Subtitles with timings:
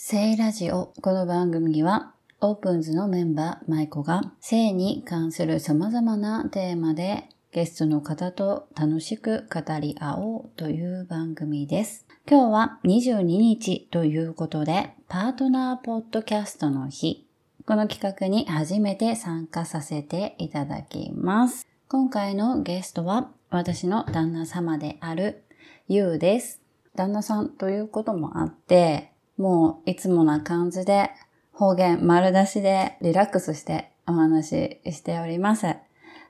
[0.00, 0.92] 聖ラジオ。
[1.02, 12.06] この番組は、オープンズのメンバー、マイコが、性に関する様々なテーマで、ゲストの方と楽しく語り合おうという番組です。
[12.30, 17.26] 今日は22日ということで、パートナーポッドキャストの日。
[17.66, 21.66] この企画に初めて参加させていただきます。
[21.88, 25.42] 今回のゲストは、私の旦那様である、
[25.88, 26.62] ゆうです。
[26.94, 31.10] 旦那さんということもあって、もういつもな感じで
[31.52, 35.76] 方言丸出しでリラックスしてお話ししております。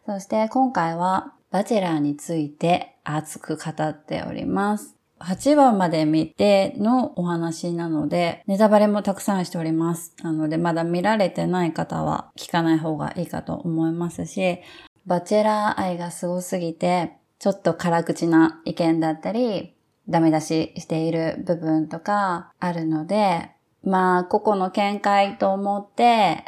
[0.06, 4.94] そして今回はバチェラーについて熱く語っております。
[5.20, 10.14] 8話まで見てのお話なので、ネタバレもたくさんしております。
[10.22, 14.60] なのでまだ見られてない方は聞かない方がいいかと思いますし、
[15.06, 19.74] バチェラー愛がすごすぎて、ちょっと辛口な意見だったり、
[20.08, 23.50] ダメ出ししている部分とかあるので、
[23.84, 26.44] まあ、個々の見解と思って、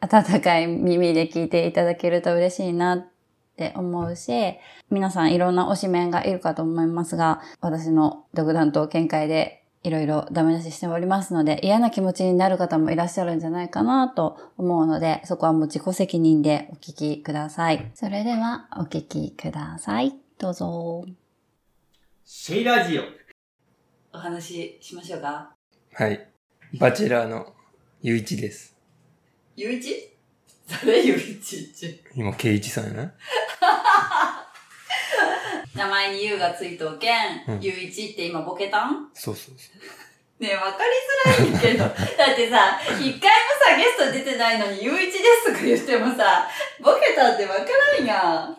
[0.00, 3.06] 温かい耳で聞いていただけると嬉しいなっ
[3.56, 4.56] て思うし、
[4.90, 17.90] 皆さんいろんな推しメンがいるかと思いますが、私の独断と見解でいろいろダメ出ししておりますので、嫌な気持ちになる方もいらっしゃるんじゃないかなと思うので、そこはもう自己責任でお聞きください。
[17.94, 20.14] それではお聞きください。
[20.38, 21.27] どうぞ。
[22.30, 23.04] シェイラジオ。
[24.12, 25.48] お話ししましょうか？
[25.94, 26.28] はい。
[26.78, 27.54] バチェラーの
[28.02, 28.76] ゆういちです。
[29.56, 30.10] ゆういち？
[30.84, 32.04] 誰ゆういちって？
[32.14, 33.04] 今、ケイイチさんやな？
[35.74, 37.14] 名前にゆうがついとうけん、
[37.48, 39.08] うんゆういちって今ボケたん？
[39.14, 39.70] そうそうそ
[40.44, 40.90] ねえ、わかり
[41.48, 41.84] づらいけど。
[41.88, 41.96] だっ
[42.36, 46.46] てさ、一回もさ、ゲスト出てないのに、ゆういちですとか言ってもさ、
[46.80, 47.62] ボケたってわか
[47.98, 48.58] らんやん。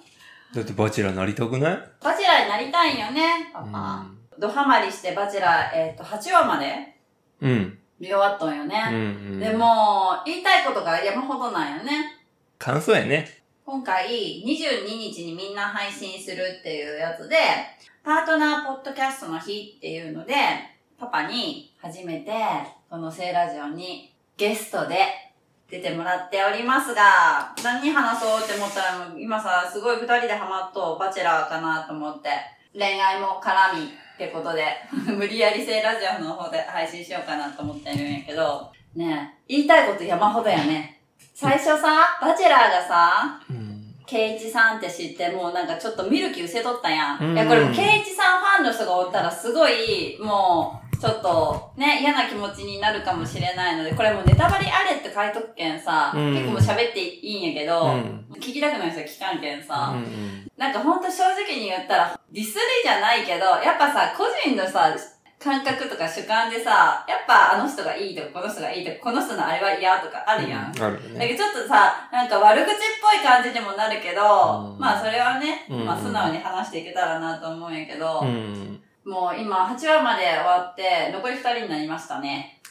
[0.53, 0.55] う。
[0.55, 1.89] だってバチェラーなりたくない？
[2.01, 4.05] バチェラーになりたいんよね、パパ。
[4.37, 6.95] ドハマりしてバチェラー、えっ、と、8話まで
[7.41, 7.77] うん。
[7.99, 8.69] 見終わっとんようん。
[8.69, 8.89] うね。
[8.89, 9.39] ん。
[9.39, 12.19] で、も、言いたいことが山ほどなんよね。
[12.57, 13.41] 感想やね。
[13.65, 14.07] 今回
[14.45, 17.37] 22日にみんな配信するっていうやつで、
[18.03, 20.33] パートナーポッドキャストの日っていうので、
[20.97, 22.31] パパに初めて
[22.89, 24.97] この聖ラジオにゲストで
[25.69, 32.29] 出てもらっておりますが、何話そうって思ったら今さ、すごい二人でハマっとうバチェラーかなと思って、
[32.73, 33.87] 恋愛も絡みっ
[34.17, 34.65] てことで、
[35.15, 41.01] 無理やり聖ラジオの方で配信しようかなと思ってるんやけど、ねえ、言いたいこと山ほどやね。
[41.35, 43.95] 最初さ、バチェラーがさ、うん。
[44.07, 47.19] ケイチさんって知って、もうなんかちょっと見る気失せとったやん。
[47.23, 60.47] うんいや、これもケイチさんファンの人がおったらすごい、もう、ちょっと、ね、嫌な気持ちになるかもしれないので、これもうネタバレあれって書いとくけんさ、うん結構もう喋っていいんやけど、うん聞きたくない人は聞かんけんさ、うん。
[60.57, 64.95] なんかほんと正直に言ったら、ディスりじゃないけど、やっぱさ、個人のさ、
[65.39, 70.71] 感覚とか主観でさ、やっぱあの人がいいとか、この人がいいとか、この人のあれは嫌とかあるやん。
[70.71, 71.19] あるよね。
[71.19, 78.81] だけどちょっとさ、なんか悪口っぽい感じにもなるけど、うんまあそれはね、うんまあ素直に話していけたらなと思うんやけど、うん。
[79.09, 82.61] もう今8話まで終わって、残り2人になりましたね。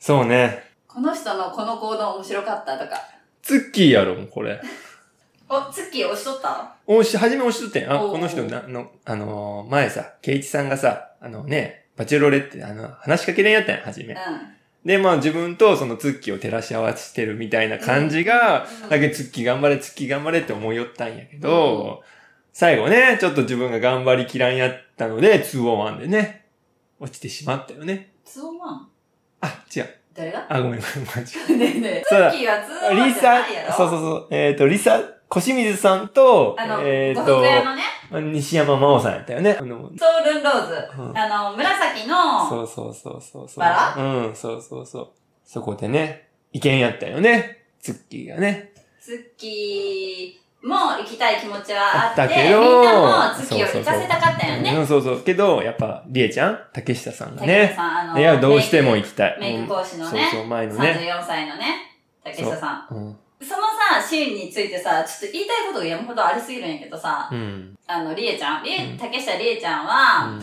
[0.00, 0.64] そうね。
[0.88, 2.96] この人のこの行動面白かったとか。
[3.42, 4.58] ツッキーやろ、これ。
[5.50, 7.92] お、ツッキー押しとったおし、初め押しとってん。
[7.92, 14.16] あ、この人な、の、あのー、前さ、ケイイチさんがさ、あのね、バチェロレって、あの、話しかけれんやったんや、初めう。
[14.16, 14.18] ん。
[14.86, 22.02] で、まあ自分とそのツッキーを照らし合わせてるみたいな感じが、うんだけどツッキー頑張れ、ツッキー頑張れって思いよったんやけど、
[22.54, 26.46] 最後ね、ちょっと自分が頑張りきらんやったので、201でね、
[27.00, 28.12] 落ちてしまったよね。
[28.24, 28.88] ツーマン？
[29.40, 29.88] あ、違う。
[30.14, 30.46] 誰が？
[30.48, 31.20] あ、ごめんごめん、間
[31.54, 32.02] 違 ねえねえ。
[32.02, 37.42] ツそうだッキーはツーマンじゃないやろ、そうそうそう、えっ、と、リサ、小清水さんと、あの、えっ、呉との
[37.74, 37.82] ね、
[38.32, 39.56] 西山真央さんやったよね。
[39.58, 40.74] あの、ソウルンローズ。
[40.98, 43.58] うんあの、紫の、そうそうそうそうそう。
[43.58, 44.02] バラ？
[44.26, 45.10] うん、そうそうそう。
[45.44, 47.64] そこでね、意見やったよね。
[47.80, 48.72] ツッキーがね。
[49.00, 54.74] ツッキーも行きたい気持ちはあって、けどみんなもツッキーを行かせたかったよね。
[54.76, 55.20] うん、そうそう。
[55.22, 56.58] けど、やっぱ、りえちゃん？
[56.72, 57.72] 竹下さんが竹下ね。
[57.74, 59.36] さん、あの、いや、どうしても行きたい。
[59.40, 60.90] メイク講師のうんねそうそう、前のね。
[61.20, 61.64] 34歳のね、
[62.24, 62.94] 竹下さん。
[62.94, 63.18] うん。
[63.40, 63.62] その
[64.00, 67.74] さ、シーンについてさ、ちょっと言いたいことが山ほどありすぎるんやけどさ、うん。
[67.88, 70.38] あの、りえちゃん、りえ、うん竹下りえちゃんは、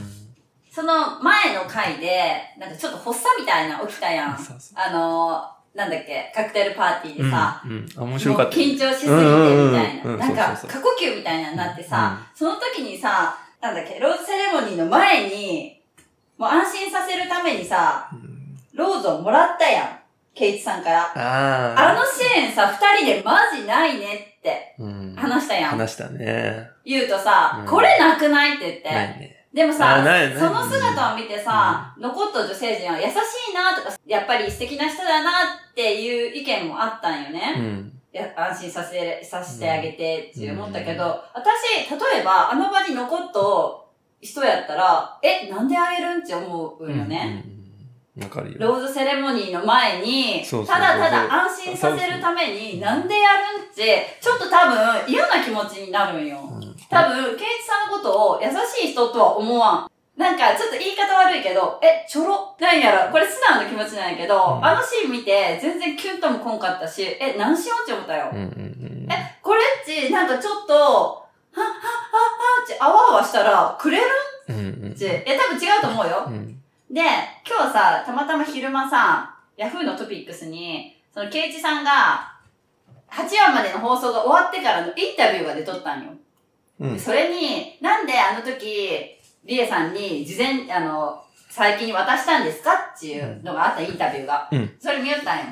[0.71, 4.37] その前の回で、なんかちょっと発作みたいなの起きたやん。
[4.37, 4.77] そうそう。
[4.77, 5.49] あの、
[5.79, 7.71] なんだっけ、カクテルパーティーでさ、うん。
[7.71, 7.89] うん。
[7.95, 8.55] あ面白かった。
[8.57, 10.17] 緊張しすぎてみたいうんうんうんうな。
[10.17, 15.81] んなんか、過呼吸みたいなのになってさ、その時にさ、なんだっけ、ローズセレモニーの前に、
[16.37, 18.57] もう安心させるためにさ、うん。
[18.73, 19.99] ローズをもらったやん。
[20.35, 21.01] ケイチさんから。
[21.15, 21.91] ああ。
[21.91, 25.15] あのシーンさ、二人でマジないねってうん。
[25.17, 25.69] 話したやん。
[25.71, 26.69] 話したね。
[26.83, 29.38] 言うとさ、うんこれなくないって言って、ないね。
[29.53, 30.03] でもさ、
[30.37, 33.09] その姿を見てさ、残った女性陣は優し
[33.51, 35.29] いなとか、やっぱり素敵な人だな
[35.71, 37.55] っていう意見もあったんよね。
[37.57, 37.93] うん。
[38.35, 41.03] 安心させ、させてあげてって思ったけど、
[41.33, 43.39] 私、例えばあの場に残った
[44.21, 47.43] 人やったら、え、なんであげるんって思うよね。
[47.45, 47.53] うん。
[47.53, 47.59] うん
[48.23, 48.57] わかるよ。
[48.59, 56.37] ローズセレモニーの前に、そうそうただただ安心させるために、なんでやるんって、ちょっと多分嫌な気持ちになるんよ。
[56.91, 59.91] うん多分、ケイチさんのことを優しい人とは思わん。
[60.19, 63.11] なんか、ちょっと言い方悪いけど、え、ちょろなんやろ？
[63.11, 68.29] これ素直な気持ちなんやけど、うんあのシーン見て、全然キュンともこんかったし、え、何しようって思ったよ。
[68.33, 69.07] うんうんうん。
[69.11, 70.93] え、これっち、なんかちょっと、はっはっ
[71.53, 74.03] はっはって、あわあわしたら、くれる？
[74.49, 74.59] うんう
[74.89, 76.23] んえ、多分違うと思うよ。
[76.27, 76.61] うん。
[76.91, 77.01] で、
[77.47, 82.35] 今日さ、たまたま昼間さ、ヤフーのトピックスに、その、ケイチさんが、
[83.11, 86.09] 8話までの放送が終わってからのインタビューが出とったんよ。
[86.79, 94.47] うんでそれに、なんであの時、リエさんに事前、あの、最近に渡したんですかっていうのがあったインタビューが。
[94.51, 95.43] うんそれ見よったんよ。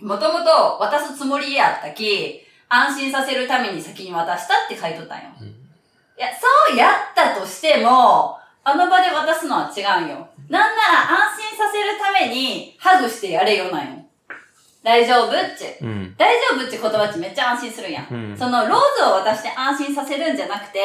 [0.00, 5.24] もともと渡すつもりやったき、安心させるために先に渡したって書いとったんよ。
[5.40, 6.28] うんいや、
[6.68, 10.28] そうやったとしても、あの場で渡すのは違うんよ。
[10.50, 14.04] なんなら安心させるためにハグしてやれよなんよ。
[14.82, 15.84] 大丈夫っち。
[15.84, 16.14] うん。
[16.16, 18.08] 大丈夫っち言葉っちめっちゃ安心するやん。
[18.10, 18.36] うん。
[18.36, 20.80] そのローズを渡して安心させるんじゃなくて、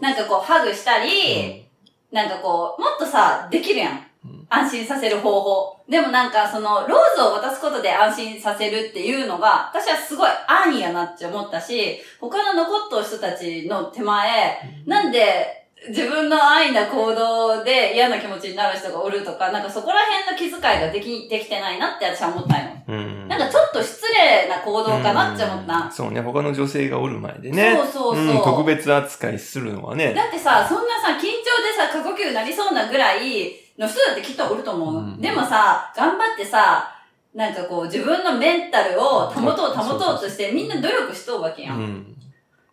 [0.00, 1.66] なんかこうハグしたり、
[2.10, 4.46] なんかこう、もっとさ、できるやんうん。
[4.48, 5.76] 安心させる方法。
[5.88, 22.70] でもなんかその、ローズを渡すことで安心させるっていうのが、私はすごい安易やなって思ったし、他の残った人たちの手前、なんで、自分の安易な行動で嫌な気持ちになる人がおるとか、なんかそこら辺の気遣いができ、できてないなって私は思ったんよ。
[22.88, 23.28] うん。
[23.28, 25.76] なんかちょっと失礼な行動かなって思った。
[25.76, 27.74] うんそうね、他の女性がおる前でね。
[27.76, 28.34] そうそうそう。
[28.34, 30.14] ん、特別扱いするのはね。
[30.14, 34.96] だってさ、そんなさ、緊張でさ、過呼吸になりそうなぐらいの人だってきっとおると思う。
[34.96, 36.92] うんでもさ、頑張ってさ、
[37.34, 41.78] なんかこう自分のメンタルを保とう保とうとしてみんな努力しとうわけやん。
[41.78, 42.16] うん。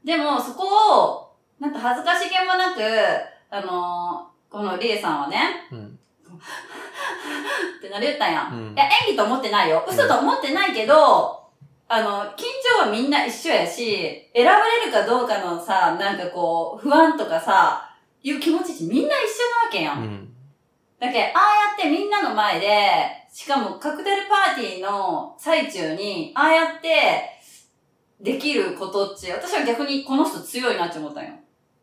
[0.04, 0.64] でもそこ
[1.02, 1.23] を、
[1.60, 2.82] なんか恥ずかしげもなく、
[3.50, 6.00] あのーこのリエさんはね、うん。
[7.80, 8.52] ってなり言ったんや。
[8.54, 9.84] うんいや、演技と思ってないよ。
[9.90, 11.42] 嘘と思ってないけど、
[11.88, 12.44] あの、緊
[12.80, 19.94] 張はみんな一緒やし、選ばれるかどうかのさ、なんかこう、不安とかさ、いう気持ちってみんな一緒なわけや。
[19.94, 20.34] うんん。
[21.00, 21.34] だけど、ああや
[21.74, 22.68] ってみんなの前で、
[23.34, 27.30] しかもカクテルパーティーの最中に、ああやって、
[28.22, 31.32] できることっち、私は逆にこの人強いなって思ったんよ。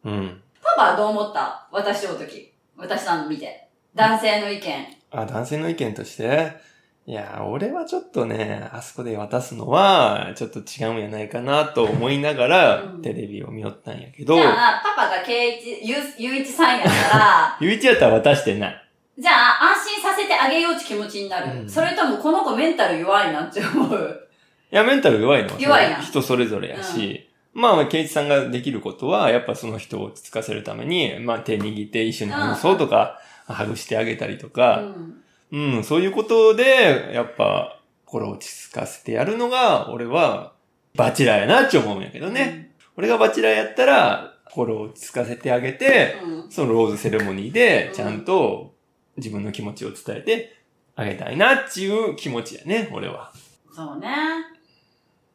[0.05, 0.41] うん。
[0.63, 1.69] パパはどう思った？
[1.73, 2.53] 私の時。
[2.77, 3.69] 私さんの見て。
[3.95, 4.87] 男性の意見。
[5.11, 6.53] あ、男性の意見として、
[7.07, 18.87] いや、俺はちょっとね、あそこで渡すのは、ちょっと違うんやないかなと思いながら、うんテレビを見よったんやけどじ、ゃあ、パパが圭一、ゆう、ゆういちさんやったら、 ゆういちやったら渡してない。
[19.19, 21.61] じゃあ、安心させてあげようって気持ちになる。
[21.63, 24.29] うんそれとも、この子メンタル弱いなって思う？
[24.71, 35.23] いや、メンタル弱いのは弱いな人それぞれやし、まあ、ケイチさんができることは、やっぱその人を落ち着かせるために、まあ、手握って一緒に話そうとか、ハグしてあげたりとうか、ん。
[35.53, 40.53] うん、そういうことで、やっぱ、心を落ち着かせてやるのが、俺は、
[40.95, 42.75] バチェラーやなって思うんやけどね。
[42.97, 46.51] 俺がバチェラーやったら、心を落ち着かせてあげて、うん。
[46.51, 48.75] そのローズセレモニーでう、んちゃんと
[49.17, 50.57] 自分の気持ちを伝えて
[50.97, 53.33] あげたいなっていう気持ちやね、俺は。
[53.73, 54.09] そうね。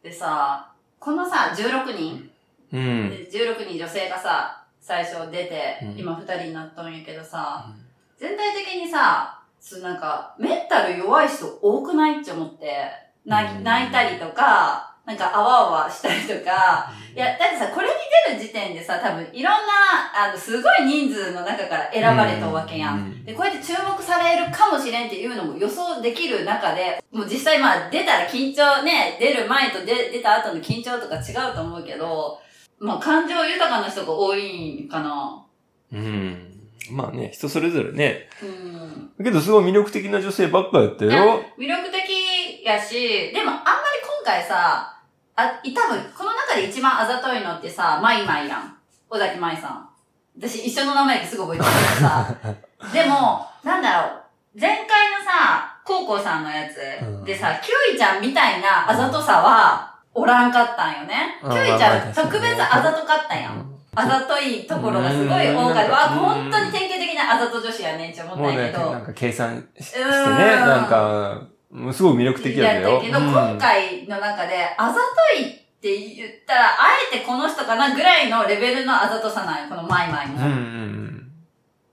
[0.04, 0.75] でさ、
[1.06, 2.32] このさ、16人、
[2.74, 3.10] うん？
[3.12, 6.00] で16人女性がさ、最初出て、うん。
[6.00, 7.72] 今2人になっとんやけどさ、
[8.18, 12.22] 全体的にさ、そうなんか、メンタル弱い人多くない？
[12.22, 12.88] って思って、
[13.24, 17.94] 泣いたりとか、なんかあわあわしたりとか、いや、だってさ、これに
[18.28, 23.10] 出る時点でさ、多分いろんな、あの、すごい人数の中から選ばれたわけやん。
[23.12, 32.40] んで、こうやって注目されるかもしれんっていうのも予想できる中で、もう実際まあ出たら緊張ね、出る前と出出た後の緊張とか違うと思うけど、
[32.80, 35.46] まあ感情豊かな人が多いんかな。
[35.94, 36.52] うん。
[36.92, 38.28] まあね、人それぞれね。
[38.42, 39.12] うん。
[39.18, 41.44] だけどすごい魅力的な女性ばっかやったよ。
[41.58, 44.95] 魅力的やし、でもあんまり今回さ、
[45.36, 48.76] あ、い多分この中で一番あざといのってさ、マイマイやん。
[49.10, 49.90] 尾崎マイさん。
[50.38, 52.36] 私一緒の名前ですぐ覚えてるけどさ。
[52.94, 54.22] でも、なんだろう。
[54.60, 54.86] 前回の
[55.26, 61.38] さ、コウコさんのやつうんでさ、キュウイちゃんみたいなあざとさは、おらんかったんよね。
[61.42, 63.72] キうんュウイちゃん特別あざとかったやん。
[63.98, 65.92] あざといところがすごい多かった。
[65.92, 68.92] わ、うん本当に典型的なあざと女子やねんって思ったもうんね、やけど。
[68.92, 71.42] なんか計算ししてね、うんなんか、
[71.76, 73.02] もうすごい魅力的やったよ。
[73.02, 76.76] けど、うん今回の中で、あざといって言ったら、あ
[77.14, 80.38] えてこの人かなぐらいのレベルのあざとさなんよ、このマイマイも。
[80.38, 80.52] うん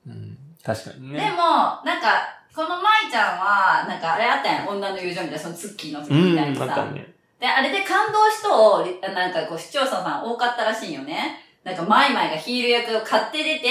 [0.06, 1.18] うん確かにでも、ね。
[1.18, 2.22] なんか、
[2.54, 6.64] この舞ちゃんは、なんかあれあったやん、女の友情みたいな、そのツッキーの時うん、みたいにさ。
[6.64, 7.12] あったね。
[7.40, 11.40] で、あれで感動人を、なんかこう視聴者さん多かったらしいんよね。
[11.64, 13.68] なんかマイマイがヒール役を買って出て、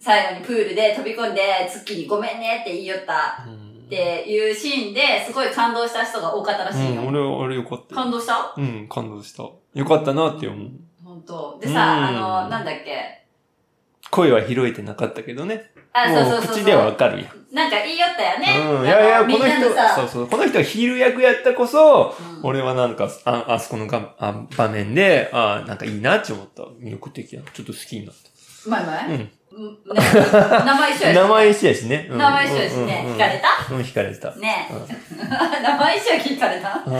[0.00, 7.02] 最後にプールで飛び込んで、ツッキーにごめんねって言いよったうんっていうシーンですごい感動した人が多かったらしいよ。
[7.02, 8.00] うん、俺、俺よかったよ。
[8.02, 8.54] 感動した？
[8.56, 9.42] うん、感動した。
[9.42, 10.70] よかったなって思う。
[11.04, 12.12] 本当でさ、うんあ
[12.44, 13.26] の、なんだっけ？
[14.12, 15.72] 声は拾えてなかったけどね。
[15.92, 16.54] あ、そうもそううそう。
[16.54, 17.28] 口ではわかるよ。
[17.52, 18.78] なんか言いよったよね。
[18.78, 18.86] うん。
[18.86, 20.28] いやいや、この人、そうそう。
[20.28, 26.62] この人がヒール役やったこそ、うん俺はなんか、あ、あそこのがあ場面で、あなんかいいなって思った。
[26.62, 27.42] 魅力的な。
[27.52, 28.78] ちょっと好きになった。
[29.06, 29.12] うん。
[29.14, 31.16] うんね名前一緒やし。
[31.16, 32.08] 名前一緒やしね。
[32.10, 33.02] うん名前一緒やしね。
[33.06, 33.48] うんうん聞かれた？
[33.74, 34.34] うん、惹かれてた。
[34.36, 34.86] ねうん
[35.62, 36.82] 名前一緒や聞かれた？
[36.86, 36.92] うん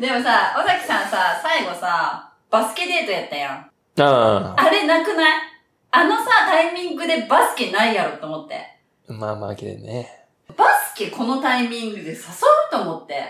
[0.00, 3.70] でもさ、尾崎さんさ、最後さ、バスケデートやったやん。
[4.00, 5.32] ああれなくない？
[5.92, 8.56] あのさ、タイミングでバスケないやろと思って。
[9.08, 9.12] あ。
[9.12, 10.26] まあまあ、けどね。
[10.56, 12.20] バスケこのタイミングで誘う
[12.72, 13.22] と思って。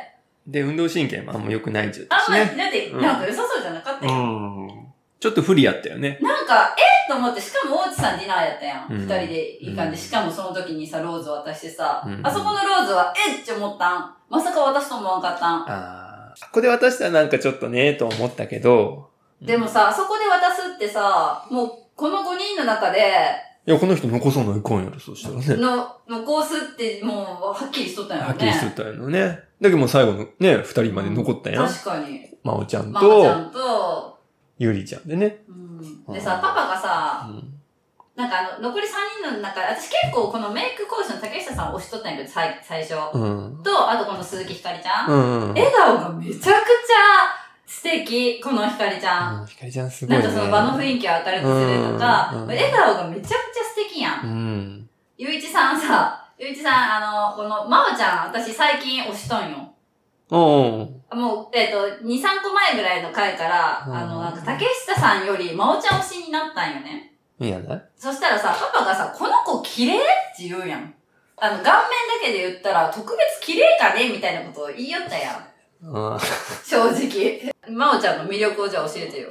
[0.46, 2.06] で、運動神経もあんま良くないじゃん。
[2.18, 2.62] あんまり、ね。
[2.64, 4.14] だって、うんなんか良さそうじゃなかったうよ。
[4.14, 4.83] ん。
[5.24, 6.18] ちょっと不利やったよね。
[6.20, 7.10] なんか、えっ？
[7.10, 8.92] と思って、しかも大地さんディナーやったやん。
[8.92, 13.42] うん二、人で行かんで、うんしかもその時にさ、ローズ渡してさ、うんあそこのローズは、えっ？
[13.42, 14.14] って思ったん？
[14.28, 15.62] まさか渡すと思わんかったん？
[15.62, 16.34] ああ。
[16.42, 19.08] ここで渡したらなんかちょっとね、と思ったけど。
[19.40, 23.00] でもさ、あそこで渡すってさ、もう、この5人の中で、
[23.66, 25.56] いや、この人残そうないかんやろ、そしたらね。
[25.56, 27.16] の、残すって、もう、
[27.46, 28.28] はっきりしとったんやろね。
[28.28, 29.20] はっきりしとったんやろね。
[29.58, 31.66] だけどもう最後のね、二人まで残ったやん。
[31.66, 32.28] 確かに。
[32.42, 34.13] まおちゃんママちゃと、んと、
[34.58, 35.44] ゆりちゃんでね。
[35.48, 37.54] うん、でさ、パパがさ、うん。
[38.14, 38.90] なんかあの、残り3
[39.22, 42.94] 人の中で、私結構このメイク講師の竹下さんを推しとったんやけど、最最初。
[43.12, 43.18] う
[43.58, 43.62] ん。
[43.62, 45.10] と、あとこの鈴木ひかりちゃん。
[45.10, 45.14] う
[45.46, 45.48] ん。
[45.48, 46.54] 笑顔がめちゃくちゃ
[47.66, 49.40] 素敵、このひかりちゃん。
[49.40, 50.22] うんひかりちゃんすごいね。
[50.22, 53.34] なんかその場の雰囲気を明るくするとか、笑顔がめちゃくちゃ
[53.64, 54.24] 素敵やん。
[54.24, 54.90] うん。
[55.18, 59.74] ゆういちさんさ、ゆういちさん、あの、この、まおちゃん、私最近推しとんよ。
[60.30, 67.12] おうもう、えっ、と、2、3個前ぐらいの回から、うんあの、なんか竹下さんよりまおちゃん推しになったんよね。
[67.40, 67.82] いいやない？
[67.96, 70.00] そしたらさ、パパがさ、この子綺麗っ
[70.36, 70.94] て言うやん。
[71.36, 71.80] あの、顔面だ
[72.22, 75.86] けで言ったら、特別綺麗かねみたいなことを言いよったやん。
[75.86, 76.18] うん。
[76.64, 77.52] 正直。
[77.70, 79.28] まおちゃんの魅力をじゃあ教えてよ。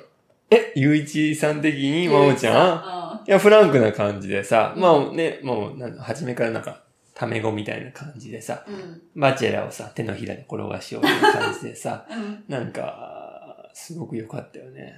[0.50, 2.74] え、ゆういちさん的にまおちゃ
[3.22, 3.24] ん？
[3.24, 6.84] んいや、フランクな感じでさ、うんまあね、もう、初めからなんか、
[7.14, 9.02] タメ語みたいな感じでさ、うん。
[9.16, 12.44] バチェラーをさ、手のひらで転がしようって感じでさ、 うん。
[12.48, 14.94] なんか、すごく良かったよね。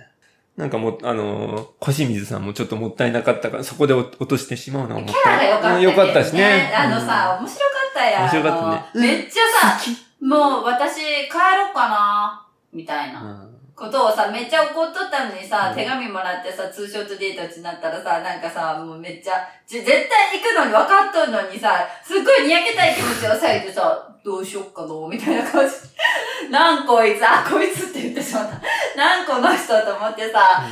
[0.55, 6.73] なんかもう、あのー、小清水さんもちょっともったいなかったから、そこで落落としてしまうのがもっキャたいラが良かった、うん良かったしね。
[6.73, 8.21] あのさ、面白かったやん。
[8.23, 9.91] 面白かったねめっちゃさ、
[10.21, 13.49] もう私帰ろうかな、みたいな。
[13.77, 25.73] うん、ことをさ、めっちゃ怒っとったのにさ、うん手紙もらってさ、ツーショットデートになったらさ、なんかさ、もうめっちゃ、ち絶対行くのに分かっとんのにさ、すっごいにやけたい気持ちをされてさ、どうしよっかな、みたいな感じ。
[26.49, 28.97] なんこいつ、あ、こいつって言ってしまった。
[28.97, 30.63] なんこの人と思ってさ、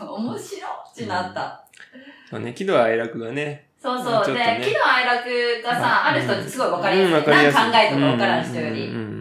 [0.00, 1.60] 面白ってなった。
[2.30, 4.34] そうね、喜怒哀楽がね、そうそう。
[4.34, 7.12] ねで、喜怒哀楽がさ、ある人ってすごい分かりやすい。
[7.12, 8.86] うんわかりやすい何考えとか分からん人より。
[8.86, 9.17] うんうん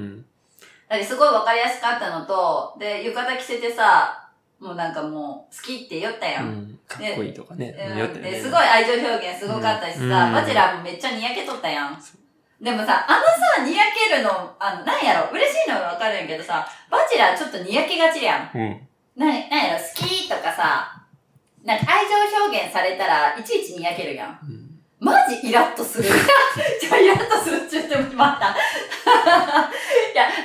[0.89, 4.29] だってすごい分かりやすかったのと、で、浴衣着せてさ、
[4.59, 6.41] もうなんかもう、好きって言ったや。
[6.41, 7.75] うんんうんかっこいいとかね。
[7.77, 11.97] うんやったよねで、すごい愛情表現すごかったしさ、うんバチェラーもめっちゃにやけとったやん。
[12.61, 13.25] でもさ、あの
[13.61, 18.57] さ、にやけるの、あの、なんやろ、嬉しいのはわかるんやけどさ、バチェラーちょっとにやけがちやん。
[18.57, 18.87] うん。
[19.15, 21.03] な、なんやろ、好きとかさ、
[21.63, 22.15] なんか愛情
[22.45, 24.39] 表現されたら、いちいちにやけるやん。
[24.41, 24.67] うん
[24.99, 26.09] マジイラッとする。
[26.81, 28.55] じゃあイラッとするって言ってもまった。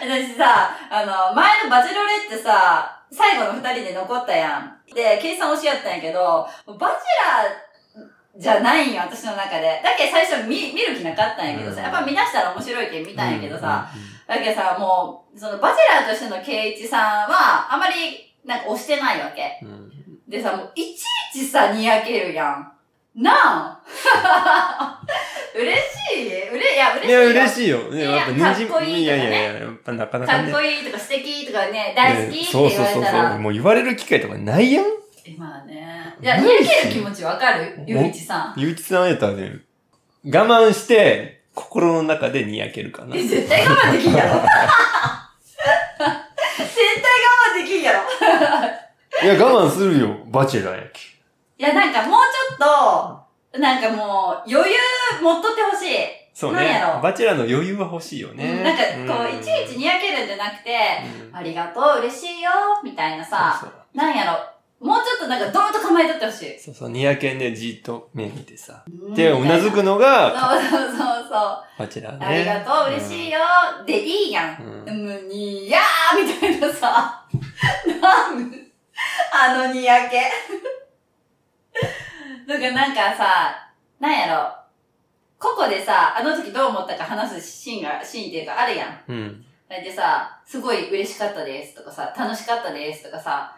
[0.02, 4.92] 私さ、あの、前のバチェロレってさ、最後の二人で残ったやん。
[4.92, 9.80] で、計算推しやったんやけど、バチェラーじゃないんよ、私の中で。
[9.84, 13.88] だけど最初見、見る気なかったんやけどさ、うんやっぱ見出したら面白いけん見たんやけどさ、
[14.26, 19.60] だけどさ、もう、そのバチェラーとしてのケイイチさんは、あまり、なんか推してないわけ。
[20.26, 21.02] でさ、もういち
[21.36, 22.72] いちさ、にやけるやん。
[23.14, 23.78] なん
[25.54, 26.48] 嬉しい？
[26.50, 27.28] うれ、いや、嬉しいいや、よ。
[27.30, 27.78] 嬉しいよ。
[27.90, 30.50] ね、いややっぱかっこいいいやいやいや、やっぱなかなかね。
[30.50, 33.02] かっこいいとか素敵とかね、大好きってねそう言そうそうそう。
[33.02, 33.38] われたら。
[33.38, 34.84] もう言われる機会とかないやん。
[35.24, 36.16] えまあね。
[36.20, 37.78] いや、にやける気持ちわかる？
[37.86, 38.60] ゆういちさん。
[38.60, 39.58] ゆういちさんやったらね、
[40.26, 43.14] 我慢して、心の中でにやけるかな。
[43.14, 44.30] え、絶対我慢できんやろ。
[44.40, 44.46] 絶
[45.98, 47.98] 対我慢できんやろ。
[49.22, 50.16] いや、我慢するよ。
[50.26, 51.02] バチェラーやき。
[51.58, 53.21] いや、なんかもうちょっと、
[53.58, 54.76] なんかもう、余裕
[55.22, 55.96] 持っとってほしい。
[56.34, 56.82] そうね。
[57.02, 58.60] バチェラーの余裕は欲しいようね。
[58.60, 58.82] んなんか、
[59.14, 60.70] こう、んいちいちにやけるんじゃなくて、
[61.30, 62.50] うんありがとう、嬉しいよ、
[62.82, 66.58] みたいなさ、そうそうなんやろ、もうちょっとなんかドーンと構えとってほしい。
[66.58, 68.82] そうそう、ニヤケンでじっと目見てさ。
[68.88, 71.62] うんで、うなずくのが、そうそうそうそう。
[71.78, 72.26] バチェラーね。
[72.26, 73.38] ありがとう、嬉しいよ、
[73.86, 74.84] でいいやん。
[74.86, 77.24] うんにやーみたいなさ、
[78.00, 78.52] なん
[79.34, 80.22] あのにやけ。
[82.46, 83.68] だからなんかさ、
[84.00, 84.52] なんやろ、
[85.38, 89.00] ここでさ、あの時どう思ったか話すシーンが、シーンっていうかあるやん。
[89.08, 89.16] うん。
[89.16, 89.46] うん。
[89.68, 93.56] それでさ、すごい嬉しかったですとかさ、楽しかったですとかさ、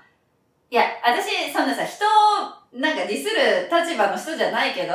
[0.70, 4.94] いや、私、そんなさ、人をなんかディスる立場の人じゃないけど、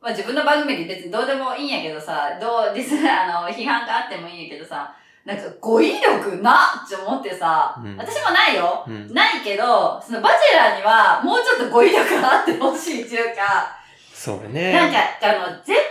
[0.00, 4.94] まあ自分の番組で別にどうでもいいんやけどさ、どう、ディスる、あの、批判があってもいいんやけどさ、
[5.28, 8.82] なんか語彙力なって思ってさ、うん私もないよ。
[8.88, 9.12] うん。
[9.12, 13.76] ないけど、そのバチェラーにはもうちょっと語彙力があってほしいっていうか、
[14.14, 14.72] そうね。
[14.72, 15.84] なんか、あの、全体の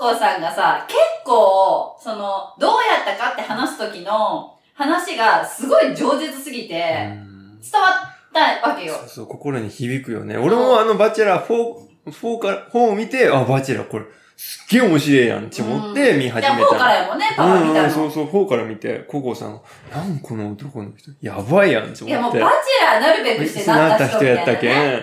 [0.00, 7.28] 高校さんがさ、結構、その、どうやったかって話す時の話がすごい饒舌すぎて、うん
[7.60, 8.94] 伝わったわけよ。
[8.94, 10.36] そうそう、心に響くよね。
[10.36, 14.04] 俺もあのバチェラー4、4から、4を見て、あ、バチェラーこれ、
[14.40, 16.40] すっげえ面白いやんって思って見始めた。
[16.40, 18.06] じゃあ、4からやもんね、パパ見たうんうん、その。
[18.06, 22.40] うそう、4から見て、ココさんが、なんこの男の人、やばいやんっていや、もう思って。
[22.44, 24.24] バチェラーなるべくしてなった人。
[24.24, 25.02] やったけん。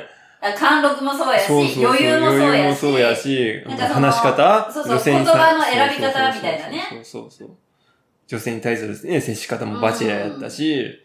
[0.58, 2.70] 貫禄もそうやし、そうそうそう余裕もそう余裕やし。
[2.70, 7.58] もそうやし、話し方そうそう女性に言葉の選び方みたいなねそうそうそうそう。
[8.28, 11.05] 女性に対するね、接し方もバチェラーやったし、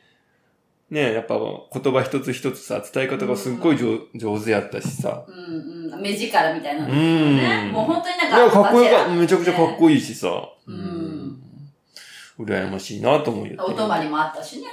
[0.90, 5.24] ねやっぱ言葉一つ一つさ、伝え方がすっごい上上手やったしさ。
[5.26, 6.00] うんうん。
[6.02, 7.70] 目力みたいなのうんね。
[7.72, 8.38] もう本当になんか。
[8.38, 10.28] いや、かっこよかバチェラーめちゃくちゃかっこいいしさ。
[10.66, 12.44] うんうん。
[12.44, 13.64] 羨ましいなと思うよ。
[13.64, 14.66] お泊まりもあったしね。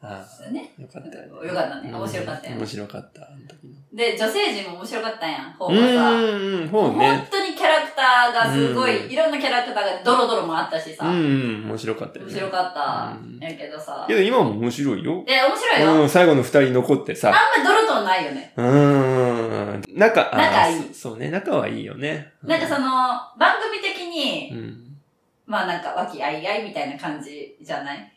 [0.00, 0.72] あね。
[0.78, 1.48] あ、よかったよね。
[1.48, 1.90] よかったね。
[1.90, 2.66] うん面白かったよ面。
[2.66, 3.77] 白かった、あの時の。
[3.92, 6.10] で、女性陣も面白かったんやん、方うがさ。
[6.10, 7.26] ん、うん、ほう本ね。
[7.30, 11.06] 当にキャラクターがすごい、うんいろんなキャラクターがドロドロもあったしさ。
[11.06, 12.30] うん、うん、面白かったよね。
[12.32, 13.38] 面白かったうん。
[13.40, 14.04] やけどさ。
[14.06, 15.24] けど今も面白いよ。
[15.26, 16.02] で、面白いよ。
[16.02, 17.28] うん、最後の二人残ってさ。
[17.30, 18.52] あんまドロドロないよね。
[18.56, 18.66] うー
[19.78, 19.82] ん。
[19.94, 22.32] 仲、仲いいそそうね、仲はいいよね。
[22.42, 22.86] なんかその、
[23.38, 24.84] 番組的にう、ん。
[25.46, 28.12] まあなんか、和気あいあいみたいな感じじゃない？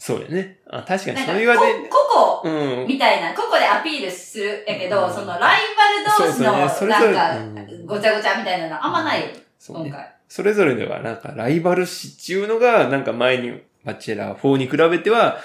[0.00, 0.56] そうやね。
[0.70, 1.60] あ、確かにそれはね、
[1.90, 2.86] こ、ここ、うん。
[2.88, 9.26] みたいな、ここでアピールするやけど、うんそのライバル同士の、そうそうねそれぞれなんかうん、ごちゃごちゃみたいなのあんまないよ、
[9.58, 9.90] そうね。
[9.90, 10.14] 今回。
[10.26, 15.38] それぞれでは、なんか、ライバル視っていうのが、なんか前に、バチェラー4に比べては、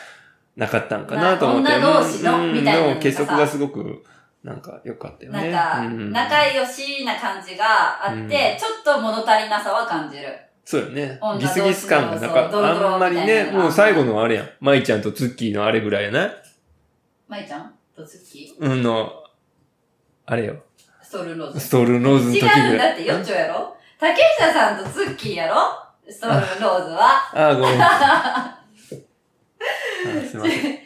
[0.56, 1.78] なかったんかなと思って。
[1.78, 4.06] な女同士のうんみたいなの結束がすごく、
[4.42, 5.52] なんか、良かったよね。
[5.52, 8.36] なんか、うん仲良しな感じがあって、うんちょ
[8.80, 10.28] っと物足りなさは感じる。
[10.66, 11.40] そうよね女。
[11.40, 14.50] ギスギス感が、なんか、あんまりね、もう最後のあれやん。
[14.60, 16.32] 舞ちゃんとツッキーのあれぐらいやな。
[17.28, 19.24] まいちゃんとツッキうんの、
[20.26, 20.56] あれよ。
[20.56, 20.58] ー
[21.04, 21.60] ストールンローズ。
[21.60, 22.62] ストールノーズの時ぐらい。
[22.62, 23.78] 違うんだって、よっちょやろ？
[24.00, 25.56] 竹下さんとツッキーやろ？
[26.10, 27.30] ストールンローズは？
[27.34, 27.82] あー、ごめん。
[27.82, 30.80] あーすいません。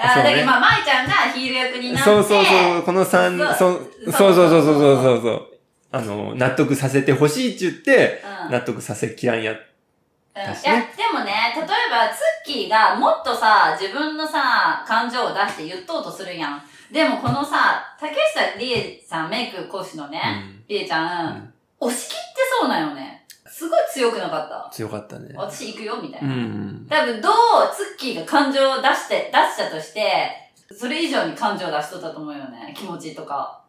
[0.00, 2.04] あだけどまあ、まいちゃんがヒール役になって。
[2.04, 3.56] そうそうそう、この三、そう
[4.10, 5.47] そうそうそうそうそう。
[5.90, 8.52] あの、納得させてほしいって言って、うん。
[8.52, 9.52] 納得させきらんや。
[9.52, 16.62] うんいだしねや、でもね、例えば、ツッキーがもっとさ、自分のさ、感情を出して言っとうとするやん。
[16.92, 20.20] でもこのさ、竹下理恵さん、メイク講師のね、
[20.68, 21.54] 理恵ちゃ、うんん。
[21.80, 22.18] 押し切って
[22.60, 23.26] そうなんよね。
[23.46, 24.70] すごい強くなかった。
[24.70, 25.34] 強かったね。
[25.34, 26.34] 私行くよ、みたいうな。
[26.34, 26.86] ん。
[26.88, 27.32] 多分、どう
[27.74, 32.72] ツッキーが感情を出して、出したとして、それ以上に感情を出しとったと思うよね。
[32.76, 33.60] 気持ちとか。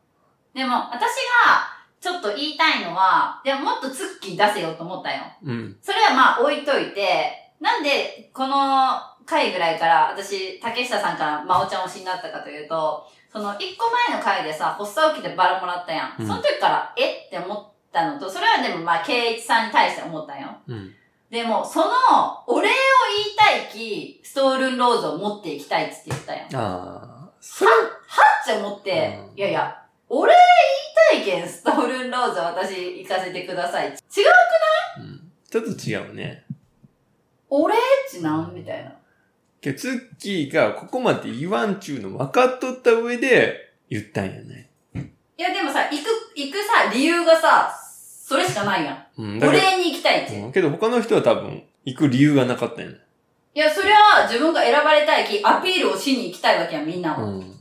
[0.54, 1.00] でも、私
[1.46, 5.24] が、ちょっと言いたいのは、でももっとツッキー出せよと思ったよ。
[5.44, 5.78] うん。
[5.82, 16.16] それはまあ置いといて、なんでこの回ぐらいから私、竹下さんから真央ちゃん推しになったかというと、その一個前の回でさ、発作起きてバラもらったやん。
[16.20, 20.48] うんその時から、えって思ったのと、それはでもまあ、圭一さんに対して思ったんよ。
[20.68, 20.96] うん。
[21.30, 21.86] でも、その、
[22.48, 26.56] お礼を言いたいき、ストールンローズを持っていきたいっつって言ったやん。
[26.56, 27.30] ああ。
[27.40, 33.88] それ、って思って、うんいやいや、お礼言いたいけん、ストールンローズ私行かせてください。
[33.88, 33.96] 違う
[35.00, 36.46] うんちょっと違うね。
[37.50, 37.78] お礼っ
[38.10, 38.54] ちなん？
[38.54, 38.94] みたいな。
[39.62, 44.70] けどツッキーがここまで言わんちゅうの分かっとった上で言ったんやね。
[44.94, 49.22] いやでもさ、行く、行くさ、理由がさ、それしかないやん。
[49.22, 49.40] うん。
[49.40, 50.38] だけどお礼に行きたいって。
[50.38, 52.98] うんけど他の人は多分行く理由がなかったんやね。
[53.56, 57.24] いや、それは自分が選ばれたいき、アピールをしに行きたいわけやん、みんなは。
[57.24, 57.59] うん。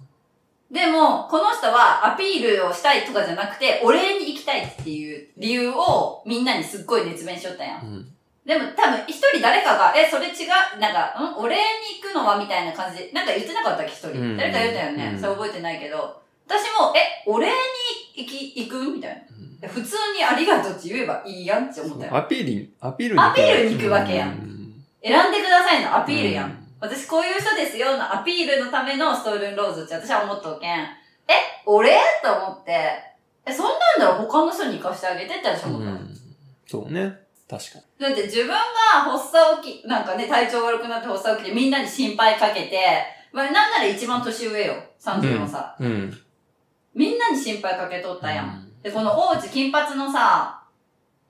[0.70, 7.82] でも、この人はアピールをしたいとかじゃなくて、お礼に行きたいっていう理由をみんなにすっごい熱弁しよったやん。
[7.82, 8.08] うん。
[8.44, 10.44] でも多分一人誰かが、え、それ違
[10.76, 11.36] う、なんか、ん？
[11.36, 11.62] お礼に
[12.02, 14.08] 行くのはみたいな感じで、なんか言ってなかったっけ、一人。
[14.10, 15.12] うん誰か言ったよね。
[15.14, 16.20] うんそれ覚えてないけど。
[16.46, 17.52] 私も、え、お礼に
[18.16, 19.16] 行き、行くみたいな。
[19.16, 22.16] うん普通にありがとうって言えばいいやんって思ったよ。
[22.16, 24.84] アピールに、アピールにアピールに行くわけやんん。
[25.02, 26.67] 選んでくださいのアピールやん。
[26.80, 30.80] う私こういう人ですよのアピールのためのストールンローズって私は思っとうけん。
[30.80, 30.86] え
[31.66, 31.96] 俺？
[32.22, 32.72] と思って、
[33.44, 35.92] え、そんなんだら他の人に行かしてあげてって私う思ったの。
[35.96, 36.08] ん。
[36.66, 37.28] そうね。
[37.48, 38.54] 確かだって自分が
[39.10, 42.78] 発作起き、なんかね、体調悪くなって発作起きてみんなに心配かけて、
[43.32, 44.74] まあなんなら一番年上よ。
[45.00, 45.74] 34歳。
[45.80, 45.86] に。
[45.86, 46.18] うん。
[46.94, 48.68] みんなに心配かけとったやん。
[48.82, 50.62] で、この大内金髪のさ、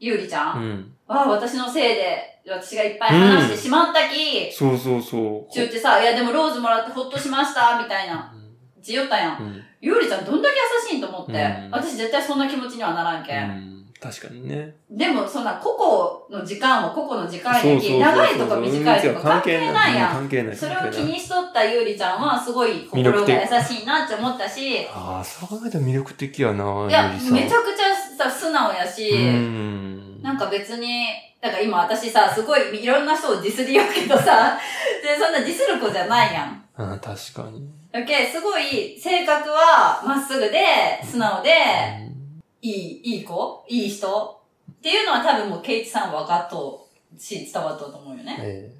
[0.01, 0.97] ゆうりちゃん、うん。
[1.07, 5.53] わあ、私のせいで、私がいっぱい話してしまったき、そうそうそう。
[5.53, 8.35] 中ってさ、いやでもローズもらってほっとしました、みたいな。
[8.83, 9.43] ちよったやん。
[9.43, 9.63] うん。
[9.81, 13.67] ゆうりちゃんどんだけ優しいんと思って、うん私絶対そんな気持ちにはならんけ、うんん。
[14.01, 14.77] 確かにね。
[14.89, 17.99] でもそんな個々の時間は個々の時間やき。
[17.99, 20.13] 長いとか短いとか関係ないやん。
[20.13, 20.57] 関係ない。
[20.57, 20.99] それを気。
[20.99, 30.23] にしとったゆうりちゃんはすごい心が優しいなって思ったし、いああ、そう考えたら魅力的やな、や、ゆりさんめちゃくちゃさ、素直やし、うん。
[30.23, 31.07] なんか別に、
[31.41, 34.59] だから今私さ、すごいいろんな人をディスりようけどさ、
[35.03, 36.65] で、そんなディスる子じゃないやん。
[36.77, 37.69] ああ、確かに。
[37.91, 40.59] だけすごい性格はまっすぐで、
[41.03, 41.51] 素直で、
[42.62, 43.64] いい、いい子？
[43.68, 44.40] いい人？
[44.71, 48.37] っていうのは多分もうケイチさんは分かっとうし、伝わっとうと思うよね。
[48.40, 48.75] え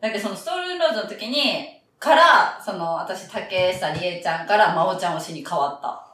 [0.00, 6.06] だけどそのストールンローズの時に、から、その私、竹下理恵ちゃんから真央ちゃん推しに変わった。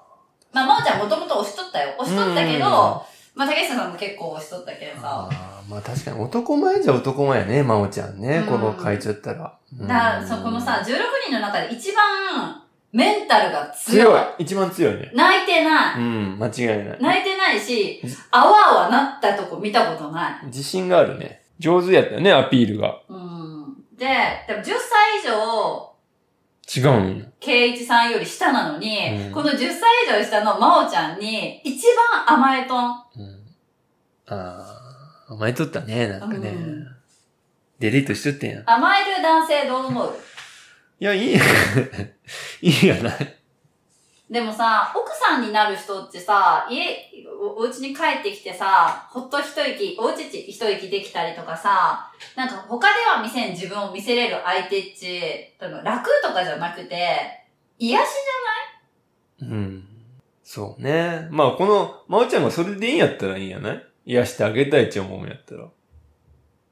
[0.52, 1.94] まあ、真央ちゃんもともと推しとったよ。
[1.98, 5.00] 推しとったけど、まあ、竹下さんも結構推しとったけどさ。
[5.04, 8.38] ああ、まあ確かに男前じゃ男前やね、真央ちゃんね。
[8.38, 9.58] うんこの書いちゃったら。
[9.72, 10.94] だそこのさ、16
[11.26, 12.63] 人の中で一番
[12.94, 14.14] メンタルが強い。
[14.14, 15.10] 強い一番強いね。
[15.12, 15.98] 泣いてない。
[15.98, 16.98] うん、間違いない。
[17.00, 20.46] 泣いてないし、あわあわなったとこ見たことない。
[20.46, 21.42] 自信があるね。
[21.58, 23.00] 上手やったよね、アピールが。
[23.08, 23.74] うん。
[23.96, 24.06] で、
[24.46, 25.90] でも10歳以上、
[26.76, 27.26] 違うんよ。
[27.40, 31.84] 圭一さんより下なのに、うんこの10歳以上下の真央ちゃんに一
[32.24, 32.84] 番甘えとん。
[32.84, 32.94] うん。
[34.28, 34.64] あ
[35.28, 36.50] あ、甘えとったね、なんかね。
[36.50, 36.86] うん
[37.80, 38.70] デリートしとってんやん。
[38.70, 40.14] 甘える男性どう思う？
[41.04, 41.36] いや、いい。
[42.62, 43.36] いいやない。
[44.30, 55.20] でもさ、奥さんになる人ってさ、家、おお家に帰ってきてさ、ほっと一息、おうち一息できたりとかさ、なんか他では見せん自分を見せれる相手っち、
[55.60, 56.96] 楽とかじゃなくて、
[57.78, 58.08] 癒し
[59.42, 59.86] うん。
[60.42, 61.28] そうね。
[61.30, 63.86] まあ、この、まおちゃんがそれでいいんやったらいいんやない？
[64.06, 65.68] 癒してあげたいって思うんやったら。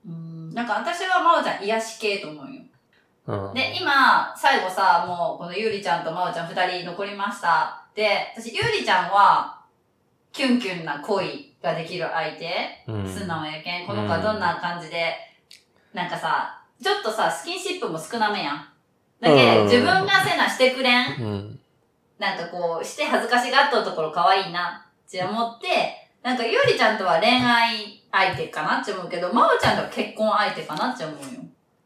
[0.06, 0.54] うん。
[0.54, 2.62] なんか私は真央ちゃん癒し系と思うよ。
[3.26, 3.54] うん。
[3.54, 7.84] で、今、最後さ、もう、このゆうりちゃんとまおちゃん二人残りました。
[7.94, 9.60] で、私、ゆうりちゃんは、
[10.32, 13.86] キュンキュンな恋ができる相手、うん素直やけん。
[13.86, 15.14] この子はどんな感じで、
[15.92, 18.68] なんかさ、ちょっとさ、スキンシップも少なめやん。
[19.20, 21.22] だけうん自分がせなしてくれん。
[21.22, 21.60] うん。
[22.18, 25.68] なんかこう、して恥ずかしがっとるところ可愛いなって思って、
[26.22, 31.40] なんかゆうりちゃんとは恋愛相手かなって思うけど、まおちゃんとは結婚相手かなって思うよ。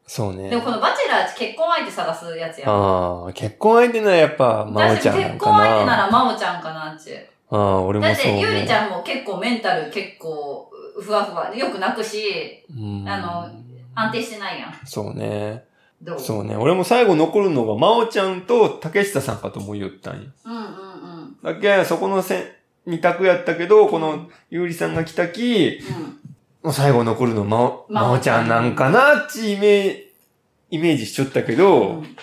[0.07, 0.49] そうね。
[0.49, 2.71] でもこのバチェラーって結婚相手探すやつやん。
[2.71, 5.57] ああ、結婚相手ならやっぱ、まお私ちゃんな結婚。
[5.57, 7.29] 相手ならまおちゃんかなって。
[7.49, 8.41] ああ、俺だって、もそう思う。
[8.45, 13.49] ゆうりちゃんも結構メンタル結構ふわふわでよく泣くし、うんあの
[13.95, 14.73] 安定してないやん。
[14.85, 15.65] そうね。
[16.01, 16.19] どう？
[16.19, 16.55] そうね。
[16.55, 20.29] 俺も最後残るのが、まおちゃんと竹下さんかと思いよったんよ。
[20.45, 21.37] うんうんうん。
[21.43, 26.19] だけそこのせ二択やったけど、このゆうりさんが来たき、うん。
[26.63, 30.13] もう最後残るのまお、まおちゃんなんかなっちイメージ、
[30.71, 32.17] イメージしちゃったけど、うん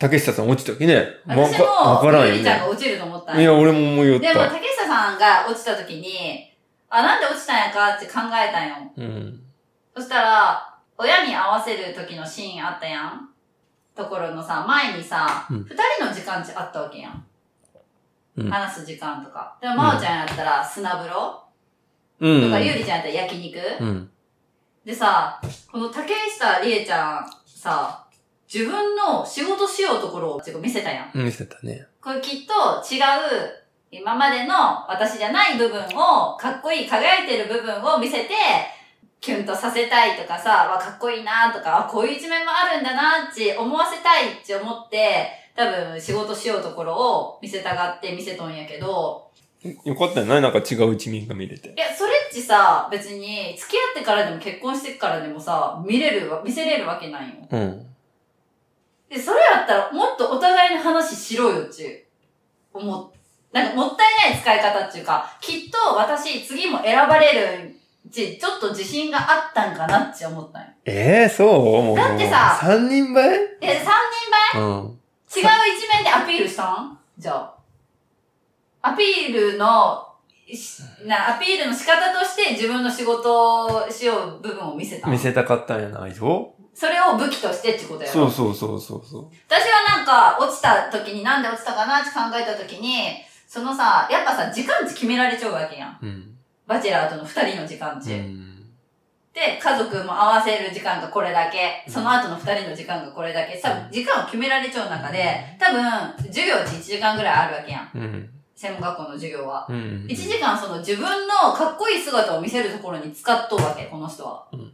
[0.00, 0.96] 竹下さん落ちたきね。
[1.26, 2.62] わ私かわも、からんよんがね。
[2.66, 3.58] 落ちると思ったんいや、よ。
[3.58, 4.48] 俺も思いよっでも、た。
[4.48, 6.50] 竹下さんが落ちた時に、
[6.88, 8.74] あ、なんで落ちたんやかって考えたんよ。
[8.96, 9.42] うん。
[9.94, 13.28] そしたら、親に合わせる時のシーンあったやん。
[13.94, 17.26] ところのさ、前にさ、二、うん人の時間値あったわけやん。
[18.38, 19.58] うん話す時間とか。
[19.60, 21.42] でも、まおちゃんやったら砂風呂、
[22.20, 22.42] うん。
[22.44, 24.10] とか、ゆりちゃんやったら焼肉、うん。
[24.84, 28.06] でさ、この竹下理恵ちゃんさ、
[28.52, 31.10] 自分の仕事しようところを見せたやん。
[31.14, 31.86] 見せたね。
[32.00, 33.02] これきっと違う、
[33.90, 34.54] 今までの
[34.88, 38.30] 私じゃない部分を、かっこいい輝いてる部分を見せて、
[39.20, 49.29] キュンとさせたいとかさ、わ、かっこいいなとか、あこういう一面もあるんだなって思わせたいって思って、多分仕事しようところを見せたがって見せとんやけど、
[49.84, 51.76] よかったよな、なんか違う一面が見れてい。
[51.76, 57.34] や、それっちさ、別に付き合ってからでも結婚してからでもさ、見れるわ、見せれるわけないよ。
[57.50, 57.86] うん。
[59.10, 62.04] で、それやったらもっとお互いの話しろよっちゅう。
[62.72, 63.10] 思っ、
[63.52, 67.76] なんかもったいない使い方っていうか、きっと私次も選ばれる
[68.10, 70.68] ち、ちょっと自信があったんかなって思ったんよ。
[70.86, 71.96] ええそう？
[71.96, 73.28] だってさ三人前？
[73.60, 73.92] え、三
[74.54, 74.98] 人うん。
[75.36, 75.44] 違う
[75.76, 76.98] 一面でアピールしたん？
[77.18, 77.59] じゃあ。
[78.82, 80.06] アピールの、
[80.52, 86.54] しな、アピールの仕方として自分の仕事をしよう部分を見せたん見せたかったんやないぞ。
[86.74, 88.12] それを武器としてってことやろ。
[88.12, 93.08] そうそうそうそうそ私はなんか、落ちた時になんで落ちたかなって考えた時に、
[93.46, 95.98] そのさ、やっぱさ、時間値決められちゃうわけやん。
[96.02, 96.06] う。
[96.06, 96.36] うん。
[96.66, 98.18] バチェラーとの二人の時間う値。
[98.20, 98.50] ん。
[99.34, 105.82] で、家族も合わせる時間がこれだけ、その後の二人の時間がこれだけ、多分時間を決められちゃう中で、多分、
[106.28, 107.90] 授業って1時間ぐらいあるわけやん。
[107.94, 108.30] うん。
[108.60, 109.66] 専門学校の授業は。
[109.70, 110.06] うん。
[110.06, 114.46] 1時間その自分のかっこいい姿を見せるところに使っとうわけ、この人は。
[114.52, 114.72] うん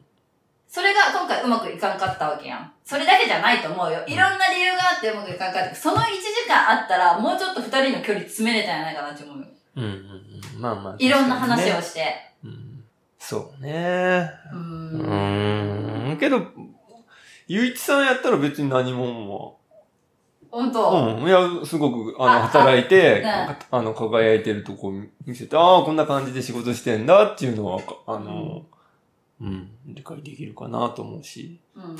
[0.69, 2.73] それが今回うまくいかんかったわけやん。
[2.85, 4.05] それだけじゃないと思うよ。
[4.07, 5.75] いろんな理由があってうまくいかんかった。
[5.75, 9.47] その1時間あったら、もうちょっと二人の距離詰めれたんじゃないかなって思うよ。
[9.77, 10.61] うんうんうん。
[10.61, 10.97] まあまあ。
[10.99, 12.05] いろんな話をして。
[12.45, 12.85] うん。
[13.19, 14.29] そうね。
[14.53, 14.59] うー。
[14.59, 16.17] うんーん。
[16.19, 16.43] けど、
[17.47, 19.61] ゆういちさんやったら別に何もも
[20.57, 20.91] ほんと。
[20.91, 21.21] う。
[21.21, 21.29] うん。
[21.29, 24.91] いや、すごく、あの、あ働いて、ああの、輝いてるとこ
[25.27, 28.65] 見せて、ああ、こんな感じで仕事してんだっていうのは、あの、
[29.39, 31.61] うん、理解できるかなと思うし。
[31.75, 31.97] うん。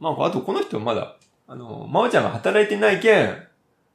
[0.00, 1.16] まあ、あとこの人はまだ、
[1.46, 3.46] あの、まおちゃんが働いてないけん、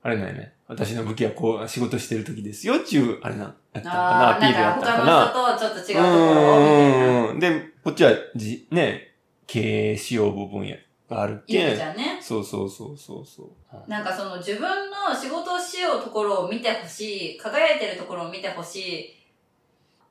[0.02, 0.54] あれなんよね。
[0.70, 5.26] 私の武器はこう、仕事してる時ですよっていう、あれな、やったのかな、アピールやなんかったのかな。
[5.26, 7.40] 他の人とちょっと違うところうん。
[7.40, 9.14] で、こっちは、じ、ね、
[9.46, 10.78] 経営しよう部分や、
[11.10, 11.76] があるいいけん。
[11.76, 12.20] じゃんね。
[12.22, 13.90] そうそうそうそうそう。
[13.90, 19.16] なんかその自分の仕事をしようところを見てほしい、輝いてるところを見てほしい。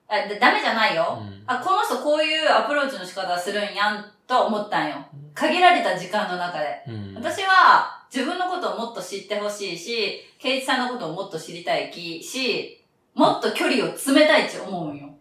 [0.09, 1.19] あ、だダメじゃないよ。
[1.21, 4.97] うんあ、この人こういうアプローチの仕方するんやんと思ったんよ。
[5.35, 6.83] 限られた時間の中で。
[6.89, 7.15] うん。
[7.15, 15.14] 私は自分のことをもっと知ってほしいし、ケイチさんのことをもっと知りたいきし、もっと距離を詰めたいって思うんよ。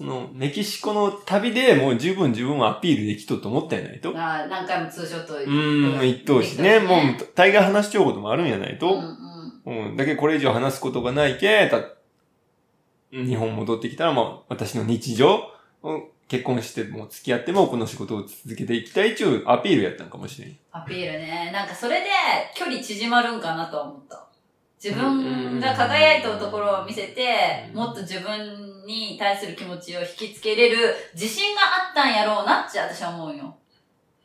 [0.00, 4.14] その、メキシコの旅でもう十分自分をアピールできとと思ったんやないと。
[4.16, 6.78] あ何回もツーショットうーん、言っとうしね。
[6.78, 7.00] もう、
[7.34, 8.94] 大概話しちゃうこともあるんやないうんと。
[9.64, 9.88] うん。
[9.88, 9.96] うん。
[9.98, 11.82] だけどこれ以上話すことがないけ、た、
[13.12, 20.56] 日本戻ってきたら、まあ、私の日常、うん結婚しても付き合ってもこの仕事を続けていきたいっていうアピールやったんかもしれん。
[20.70, 21.50] アピールね。
[21.52, 22.06] なんかそれで
[22.54, 24.29] 距離縮まるんかなとは思った。
[24.82, 33.54] 自分が輝いたところを見せて、うんもっと自分に対する気持ちを引きつけれる自信があったんやろうなって私は思うよ。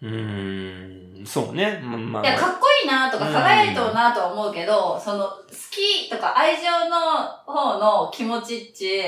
[0.02, 1.80] うーん、そうね。
[1.84, 9.02] まあまあ、いや、かっこいいなとかうん輝いとうなとは思うけど、その好きとか愛情の方の気持ちっち、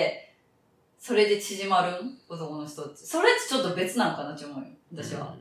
[0.99, 2.97] それで縮まるん男の人って。
[2.97, 4.65] それってちょっと別なんかなって思うよ。
[4.93, 5.33] 私は。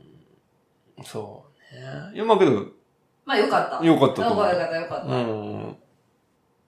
[0.97, 2.15] うんそうね。
[2.15, 2.65] いや、まあけど、
[3.25, 3.85] まあよかった。
[3.85, 5.15] よかったと思うよかったよかったよかった。
[5.15, 5.77] うん。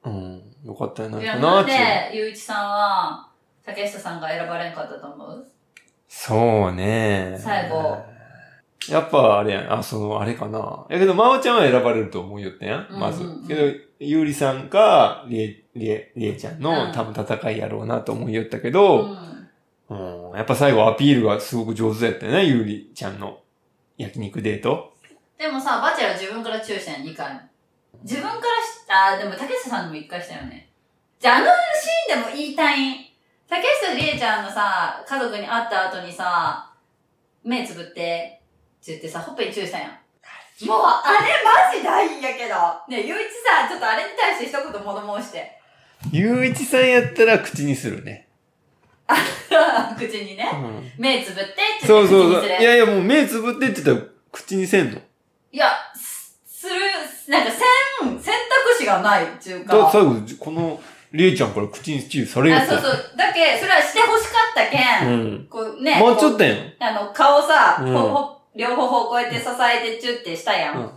[0.05, 0.41] うん。
[0.65, 1.77] よかったんやないかななんっていう。
[1.77, 3.27] で、ゆういちさんは、
[3.65, 5.45] 竹下さんが選ばれんかったと思う？
[6.07, 7.37] そうね。
[7.39, 7.97] 最後。
[8.87, 9.73] やっぱあれやん。
[9.73, 10.85] あ、その、あれかな。
[10.89, 12.87] やけど、まおちゃんは選ばれると思うよってやん。
[12.89, 13.47] まずうんうんうん。
[13.47, 13.61] けど、
[13.99, 19.49] ゆうりさんか、りえ、りえ、りえちゃんうんの多分戦いやろうなと思いよったけうど、ん。
[19.89, 20.37] うん。
[20.37, 23.39] やっぱ最後アピールがすごく上手やったよね、ゆうりちゃんの
[23.97, 24.93] 焼肉デート。
[25.37, 27.41] でもさ、バチェラー自分から注意したんや、2回も。
[28.03, 28.43] 自分からし、
[28.87, 30.69] あー、でも竹下さんにも1回したよね。
[31.19, 32.95] じゃあ、あのシーンでも言いたいん。
[33.49, 36.71] 竹下理恵ちゃんのさ、家族に会った後にさ、
[37.43, 38.41] 目つぶって、
[38.81, 39.99] って言ってさ、ほっぺに注意したやん。
[40.67, 42.55] もう、あれマジ大んやけど。
[42.89, 45.59] ねえ、ゆういちさ、ちょっとあれに対して一言物申して。
[46.11, 48.27] ゆういちさんやったら口にするね。
[49.97, 50.49] 口にね。
[50.53, 50.91] うん。
[50.97, 52.41] 目つぶってって言そうって口そうそう。
[52.41, 52.61] にする。
[52.61, 54.99] いやいや、もう目つぶってって言ったら口にせんの。
[55.51, 55.88] いや、すする、
[57.29, 57.61] なんか選、
[58.19, 59.77] 選択肢がないっていうか。
[59.77, 62.91] だ最後、この、りえちゃんから口にチューされるあ、そうそう。
[63.15, 65.09] だけ、それはしてほしかったけん。
[65.09, 65.47] うん。
[65.47, 65.99] こうね。
[65.99, 66.73] もうちょっことやん。
[66.79, 70.91] あの、顔さ、うん両方方こうやって支えてチュってしたやん。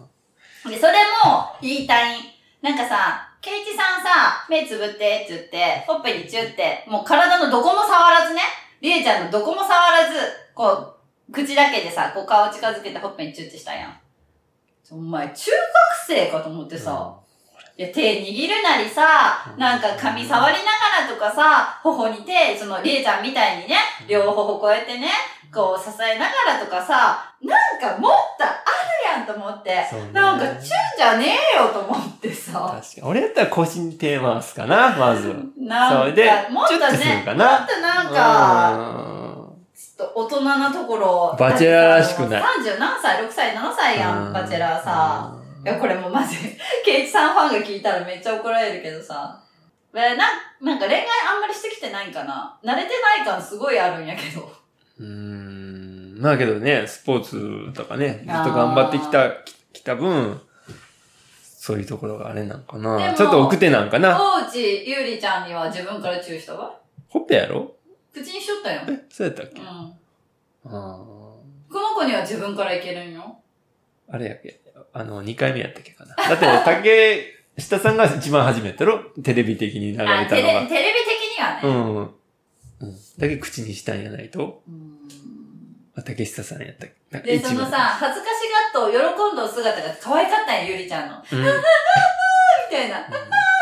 [0.65, 0.71] うん。
[0.71, 2.23] で、それも言いたいん。
[2.63, 8.41] なんかさ、ケイチさんさ、目つぶってって言って、ほっぺにチュって、もう体のどこも触らずね、
[8.81, 10.15] りえちゃんのどこも触らず、
[10.55, 10.97] こ
[11.29, 14.02] う、口だけでさ、こう顔近づけてほっぺにチュってしたやん。
[14.91, 15.51] お前、中学
[16.07, 17.15] 生かと思ってさ、
[17.77, 19.03] いや、手握るなりさ、
[19.57, 25.09] なんか髪触りながらとかさ、頬に手、その、りえちゃんみたいにね、両頬こうやってね、
[25.53, 28.49] こう支えながらとかさ、なんかもっとあ
[29.15, 29.89] るやんと思って、ね。
[30.13, 30.61] なんかチュン
[30.97, 33.03] じゃねえよと思ってさ、確かに。
[33.03, 35.35] 俺やったら腰に手回すかな、まず。
[35.59, 39.32] なんか、もっとね、もっとなんか、
[40.03, 41.37] と大人なところ。
[41.39, 45.33] バチェラーらしくない30何歳、6歳、7歳やん、バチェラーさ。。
[45.65, 46.37] いや、これもうマジ、
[46.85, 49.39] ケイチさんファンが聞いたらめっちゃ怒られるけどさ。
[49.95, 50.25] えな、
[50.61, 51.03] なんか恋愛
[51.35, 54.51] あんまりしてきてないんかな慣れてない感すごいあるんやけど。
[55.01, 56.19] うーん。
[56.19, 60.41] まあけどね、スポーツとかね、ずっと頑張ってきた、ききた分、
[61.59, 62.91] そういうところがあれなんかでな。
[63.11, 64.19] もちょっと奥手なんかな。
[64.19, 66.75] 大内ゆうりちゃんには自分から注意したわ。
[67.09, 67.73] ほっぺやろ？
[68.13, 68.83] 口にしとったよ。
[68.89, 69.61] え、そうやったっけ？
[69.61, 69.67] うん。
[69.69, 69.93] あ
[70.65, 73.39] この子こには自分からいけるんよ。
[74.09, 74.61] あれやっけ
[74.93, 76.15] あの、2回目やったっけかな。
[76.17, 78.99] だって、竹下さんが一番初めやったろ？
[79.23, 80.27] テレビ的に流れたのが。
[80.27, 81.61] テレビ的にはね。
[81.63, 81.97] うん。
[82.81, 82.95] うん。
[83.19, 84.99] だけ口にしたんやないとうん
[85.95, 86.91] あ竹下さんやったっ
[87.23, 87.39] け？
[87.39, 91.17] で、そのさ、、恥ずかしがっと喜んどる姿が可愛かったんや、ゆりちゃんの。
[91.17, 91.23] うん。
[92.73, 93.07] たいな。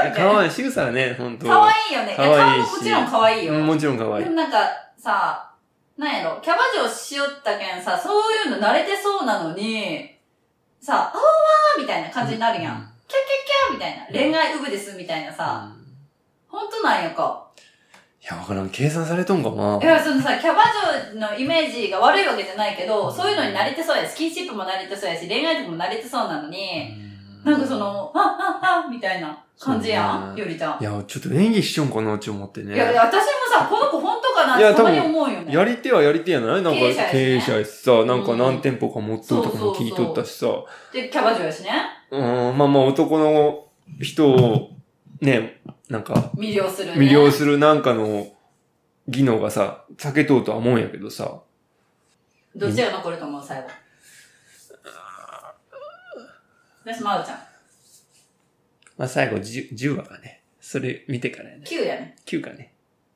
[0.02, 0.50] いや、かわいい。
[0.50, 1.46] 仕草はね、ほんと。
[1.46, 2.08] 可愛いよね。
[2.08, 3.54] いや可愛いし顔ももちろん可愛いよ。
[3.54, 4.36] うんもちろんかわいいでも。
[4.36, 4.58] なんか
[4.96, 5.50] さ、
[5.98, 10.10] なんやろ、キャバ嬢しよったけんさ、そういうの慣れてそうなのに、
[10.80, 12.92] さ、あーわーみたいな感じになるやん。
[13.06, 14.30] キャッキャッキャーみたいな。
[14.32, 15.80] 恋愛ウブですみたいなさ、うん
[16.48, 17.46] ほんとなんやか。
[18.22, 18.68] いや、わからん。
[18.70, 20.64] 計算されとんかないや、そのさ、キャバ
[21.12, 26.92] 嬢のイメージが悪いわけじゃないけど、そういうのに慣れてそうやし、スキンシップも慣れてそうやし、恋愛とかも慣れてそうなのに、
[27.44, 30.81] なんかそ、の、はっはっはみたいな感じやん、ねゆりちゃん。
[30.81, 32.75] いや、ちょっと演技しちょんかなって思ってね。
[32.75, 35.53] いや、私もさ、この子本当かなってたまに思うよね。
[35.53, 36.62] やり手はやり手やない？
[36.62, 36.81] なんか
[37.12, 40.46] 経営者やしさ、なんかうん何店舗か持っとるとかも聞いとったしさ。
[40.92, 41.70] で、キャバ嬢やしね。
[42.11, 43.66] うん、まあまあ男の
[44.01, 44.70] 人を
[45.20, 46.99] ね、なんか魅了するね。
[46.99, 48.29] 魅了するなんかの
[49.09, 51.42] 技能がさ、避けとうとは思うんやけどさ。
[52.57, 53.68] どっちが残ると思う、最後。
[56.83, 57.49] 私、まうちゃん。
[59.00, 60.42] まあ最後 10, 10話かね。
[60.60, 61.64] それ見てからやね。
[61.66, 62.16] 9やね。
[62.26, 62.74] 9かね。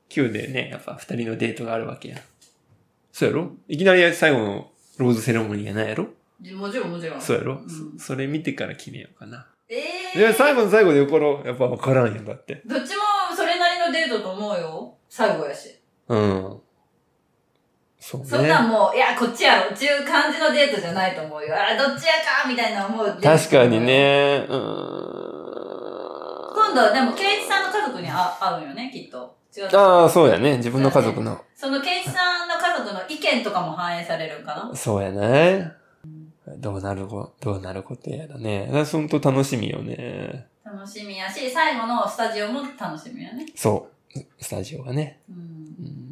[0.09, 2.21] 9でね、やっぱ二人のデートがあるわけやん。
[3.13, 3.53] そうやろ？
[3.69, 6.09] いきなり最後のローズセレモニーやないやろ？
[6.57, 7.21] もちろん、もちろん。
[7.21, 9.47] そうやろ、んそそれ見てから決めようかな。
[9.69, 9.77] え
[10.15, 12.63] えで、最後の最後でよから、やっぱ分からんやんだって。
[12.65, 13.03] どっちも
[13.37, 14.97] それなりのデートと思うよ。
[15.11, 15.69] 最後やし。
[16.09, 16.61] うん。
[18.01, 18.27] そうね。
[18.27, 19.71] そんなんもう、いや、こっちやろ。
[19.75, 21.55] っていう感じのデートじゃないと思うよ。
[21.55, 23.19] あ、どっちやかみたいな思う。
[23.23, 23.81] 確かに。
[23.81, 24.47] ね。
[24.49, 25.14] うーん。
[26.67, 29.37] 今度、でも、ケイチさんの家族にあ会うんよね、きっと。
[29.57, 29.77] 違う。
[29.77, 30.57] ああ、そうやね。
[30.57, 31.45] 自分の家族の。
[31.55, 34.75] そのケイチさんの家族の意見とかも反映されるんかな？
[34.75, 35.73] そうやね。
[36.59, 38.69] どうなるこ、どうなることやだね。
[38.91, 40.47] ほんと楽しみよね。
[40.65, 43.47] 楽しみやし、最後のスタジオも楽しみやね。
[43.55, 44.19] そう。
[44.41, 45.21] スタジオがね。
[45.29, 46.11] うんうん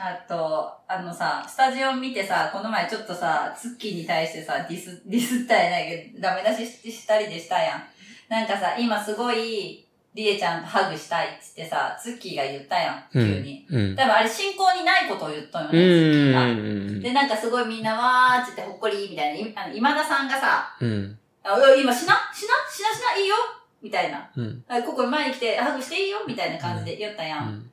[0.00, 7.82] あと、あのさ、スタジオ見てさ、この前ちょっとさ、ツッキーに対してさ、ディス、ディスったやないけど、ダメ出ししたりでしたやん。
[8.28, 13.66] なんかさ、今すごい、リエちゃんとハグしたいっつってさ、ツッキーが言ったやん、急に。
[13.70, 13.96] うん。
[13.96, 16.46] 多分あれ進行にないことを言ったんようね、ツッキーが。
[16.46, 17.00] ん。
[17.00, 21.18] で、なんかすごいみんなわーって言ってほっこりみたいな、いあの今田さんがさ、うん。
[21.44, 23.36] あ今しなしなしなしないいよ
[23.80, 24.28] みたいな。
[24.36, 24.64] うん。
[24.66, 27.38] あここに前に来てハグしていいよみたいな感じで言ったや。
[27.38, 27.70] うんん。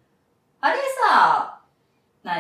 [0.61, 0.77] あれ
[1.09, 1.54] さ、な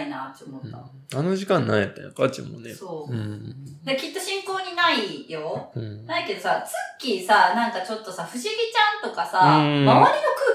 [0.05, 1.17] いなって思った。
[1.17, 2.73] あの時間何やったんやかちもね。
[2.73, 3.15] そうう。
[3.15, 3.83] ん。
[3.83, 5.71] できっと進行にないよ。
[5.75, 6.05] うん。
[6.05, 9.95] ないけどさ、ツッキーさ、なんかちょっとさ、不思議ちゃんとかさ、うん周りの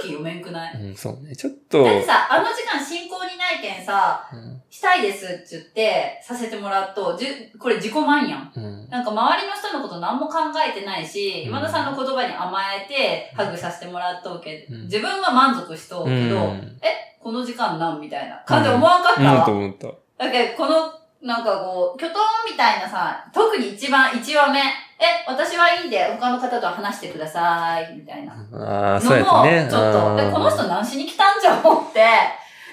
[0.01, 0.75] 空気読めんくない？
[0.75, 1.37] うん、そうね。
[1.37, 8.53] ちょっと、だってさ、あの時間進行にないけんさ、うんしたいですって言って、させてもらうと、じゅこれ自己満やん。
[8.55, 8.89] うん。
[8.89, 19.43] なんか周りの人のこと何も考えてないし、うん今田さんの言葉に甘えて、ハグさせてもらっとうけど、うん自分は満足しとうけど、うんえ、この時間なんみたいな感じで思わんかった思わ。
[19.43, 20.25] った思った。
[20.25, 24.63] だけど、この、なんかこう、キョトンみたいなさ、特に一番1話目、
[25.01, 28.35] え、私はいいんで、他の方と話してください、みたいな。
[28.53, 29.67] ああ、そうやね。
[29.69, 32.01] ちょっと、あーえ、この人何しに来たんじゃ思って、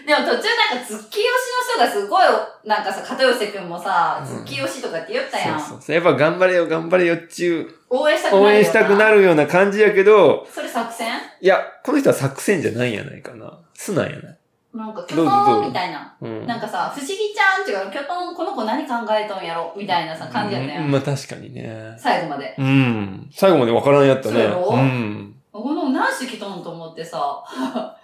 [0.06, 2.26] でも途中なんか、ツッキー推しの人がすごい、
[2.66, 5.60] なんかさ、片寄せくんもさ、ツッキー推しとかって言ったやん。
[5.60, 5.96] そうそうそう。
[5.96, 8.46] やっぱ頑張れよ、頑張れよっちゅう、応援したくなる。
[8.46, 11.08] 応援したくなるような感じやけど、それ作戦？
[11.42, 13.60] いや、この人は作戦じゃないんやないかな。
[13.74, 14.38] 素なんやない。
[14.78, 16.16] なんか、キョトンみたいな。
[16.22, 16.46] うん。
[16.46, 19.74] なんかさ、不思議ちゃんっていうか、キョトン、この子何考えとんやろ？
[19.76, 20.86] みたいなさ、感じやったやん。
[20.86, 21.96] うんまあ確かにね。
[21.98, 22.56] 最後まで。
[22.58, 23.30] うん。
[23.34, 24.34] 最後までわからんやったね。
[24.36, 24.70] そうやろ？
[24.70, 25.36] うん。
[25.52, 27.44] この何し来とんと思ってさ。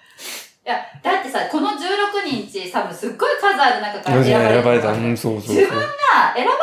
[0.65, 1.77] いや、だってさ、この16
[2.25, 4.53] 人ち、多分すっごい数ある中から選ばれた。
[4.53, 4.91] 選ばれた。
[4.93, 5.55] うん、そうそうそう。
[5.57, 5.85] 自分が
[6.33, 6.57] 選ばれ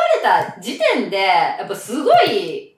[0.53, 2.75] た時点で、やっぱすごい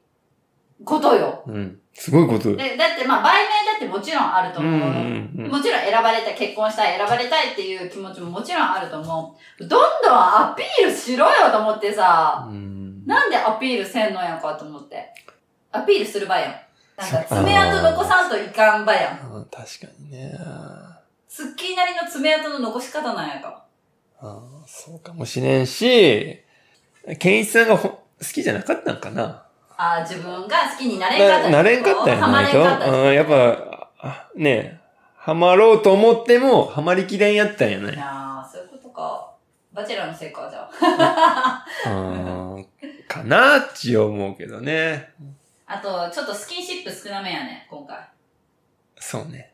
[0.83, 1.41] ことよ。
[1.47, 1.79] うん。
[1.93, 2.55] すごいこと。
[2.55, 4.89] でだってまあ、売名だってもちろんあるとうん思う。
[4.89, 5.51] うんうん。
[5.51, 9.67] もちろん選ばれたい、結婚したい、選ばれたいっていう気持ちももちろんあると思う。
[9.67, 15.13] どんどんアピールしろよと思ってさ、うんなんでアピールせんのやんかと思って。
[15.71, 16.55] アピールする場やん。
[16.95, 19.13] なんか爪痕残さんといかん場やん。
[19.13, 20.33] あー確かにね。
[21.27, 23.65] スッキーなりの爪痕の残し方なんやか。
[24.19, 26.39] あーそうかもしれんし、
[27.19, 27.99] ケンイチさんがほ好
[28.33, 29.42] きじゃなかったんかな。
[29.83, 32.57] ああ、自分が好きになれんかったななれんかったんやないと。
[32.57, 34.79] れんかったうん、やっぱ、あね
[35.17, 37.97] ハマろうと思っても、ハマりきれんやったんやないい。
[37.97, 39.33] やー、そういうことか。
[39.73, 41.65] バチェラーのせいか、じゃあ。
[41.89, 42.67] うん、
[43.07, 45.13] かなっち思うけどね。
[45.65, 47.97] あと、ちょっとスキンシップ少なめやね、今回。
[48.99, 49.53] そうね。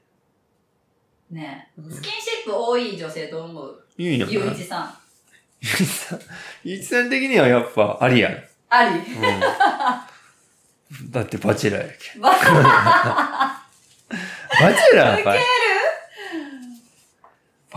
[1.32, 3.84] ねうんスキンシップ多い女性と思う？
[3.98, 4.94] いいんやなゆういちさん。
[5.62, 6.20] ゆういちさん、
[6.64, 8.34] ゆういちさん的にはやっぱありやん。
[8.34, 8.40] うん。
[11.12, 12.22] だってバチェラーやけん。
[12.22, 12.38] バ バ
[14.74, 15.36] チェラーはやっぱ、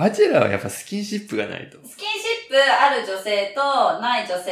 [0.05, 1.77] バチェラーはやっぱスキンシップがないと。
[1.87, 4.51] スキンシップある女性とない女性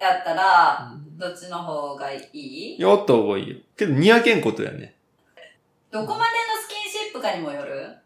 [0.00, 2.76] やったら、どっちの方がいい？
[2.80, 3.56] やった方がいいよ。
[3.76, 4.94] けど似合けんことやね。
[5.92, 6.26] どこまでの
[6.60, 7.96] スキンシップかにもよる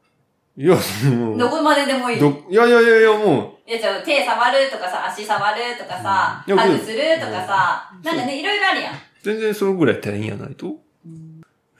[0.60, 0.74] いや、
[1.14, 1.38] もう。
[1.38, 2.20] どこまででもいい。
[2.20, 8.94] どいやいやいやいや、もいや、じゃあ手触るとかさ、足触るとかさ、うんハグするとかさ、うんなんかね、いろいろあるやん。
[8.94, 10.74] う、全然そのぐらいやったらいいんやないと？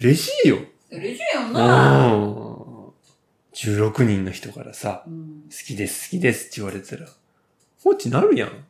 [0.01, 0.59] 嬉しいよ。
[0.93, 2.07] 嬉しいような。
[2.07, 2.49] ん。
[3.53, 5.43] 16人の人からさ、うん。
[5.51, 7.09] 好きです、好きですって言われたら、
[7.83, 8.65] 放置なるやん。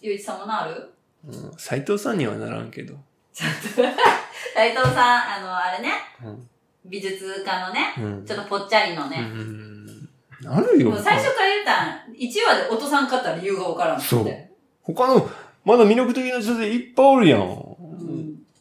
[0.00, 0.92] ゆういちさんもなる？
[1.26, 1.52] うん。
[1.58, 2.94] 斎藤さんにはならんけど。
[3.34, 5.90] 斉藤さん、あの、あれね、
[6.24, 6.48] うん。
[6.88, 8.26] 美術家のね、うん。
[8.26, 9.18] ちょっとぽっちゃりのうね。
[9.20, 9.86] ん。
[10.42, 10.96] なるよ。
[10.96, 14.00] 最初から言ったん、1話で落とさんかった理由がわからん。
[14.00, 14.48] そう
[14.82, 15.28] 他の、
[15.64, 17.40] まだ魅力的な女性いっぱいおるやん。
[17.40, 17.76] うん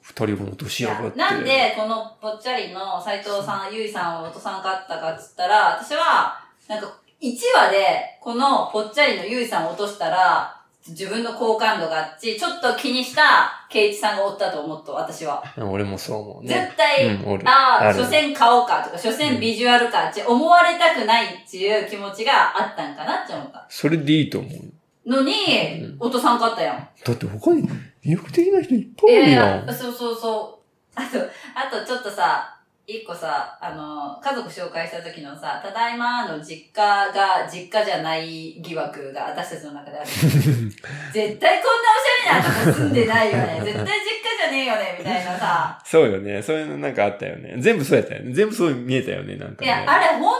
[0.01, 1.19] 二人も落としいややがって。
[1.19, 6.88] なんで、このぽっちゃりの斉藤さん、ゆいさんを落とさんかったかっつったら、私は、なんか、
[7.21, 10.54] 1話で、このぽっちゃりのゆいさんを落としたら、
[10.88, 15.43] 自分の好感度があっち、ちょっと気にしたケイチさんがおったと思った、私は。
[15.57, 16.49] 俺もそう思うね。
[16.49, 23.65] 絶対、うんああ、所詮顔かとか、所詮ビジュアルかって思われたくないっていう気持ちがあったんかなって思った。
[23.67, 24.61] それでいいと思うよ。
[25.07, 25.33] のに
[25.81, 26.89] うん、落とさんかったやん。
[27.03, 27.63] だって他に
[28.03, 29.65] 魅力的な人いっぱいおるいやん。
[29.65, 30.59] や、そうそうそ
[30.95, 30.99] う。
[30.99, 31.19] あと、
[31.55, 32.57] あとちょっとさ、
[32.88, 40.07] 一個さ、あの、家族紹介した時のさ、ただいまの実家が実家じゃない疑惑が私たちの中である。
[41.11, 43.61] 絶対こんなおしゃれなとこ住んでないよね。
[43.63, 45.79] 絶対実家じゃねえよね、みたいなさ。
[45.83, 46.41] そうよね。
[46.41, 47.55] そういうのなんかあったよね。
[47.57, 48.33] 全部そうやったよね。
[48.33, 49.67] 全部そう見えたよね、なんか、ね。
[49.67, 50.36] いや、あれ本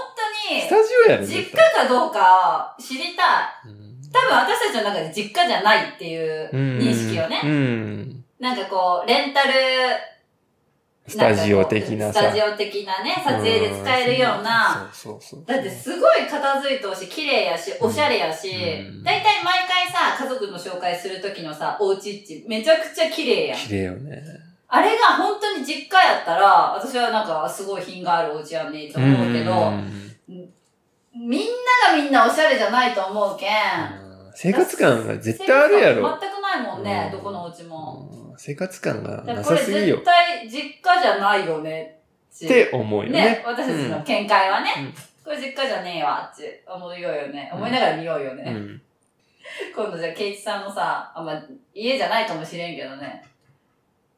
[0.48, 3.70] ス当タジオやろ、に、実家かどうか知りたい。
[3.70, 3.86] うん
[4.16, 7.41] 多分私たちの中で実家じゃないっていう認識をね。
[7.43, 8.24] うん。
[8.39, 9.52] なんかこう、レンタル、
[11.08, 12.20] スタジオ的なさ。
[12.20, 15.45] スタジオ的なね、撮影で使えるような、そうそうそう。
[15.45, 23.60] だってすごい片付いてほしい、綺麗やし、おしゃれやしうん、だいたい毎回さ、家族の紹介するときのさ、おうちっち、めちゃくちゃ綺麗やん。
[23.60, 24.24] 綺麗よね。
[24.68, 30.16] あれが本当に実家やったら、私はなんかすごい品があるお家やねと思うけど、ん
[31.14, 31.41] みん
[31.84, 33.49] ながみんなおしゃれじゃないと思うけん。
[34.34, 36.18] 生活感が絶対あるやろ。
[36.20, 38.10] 全くないもんね、うんどこのお家も。
[38.36, 40.06] うん生活感がなさすぎよ絶。
[40.06, 42.00] 対実家じゃないよね
[42.34, 43.22] っって思うよね。
[43.22, 44.94] ね、私たちの見解はね、うん
[45.26, 47.50] これ実家じゃねえわって思うようよね。
[47.52, 48.44] 思いながら見ようよね。
[48.46, 48.82] うん。
[49.76, 53.26] 今度じゃあ、ケイチさんのさ、あ、まあ、家じゃないかもしれんけどね。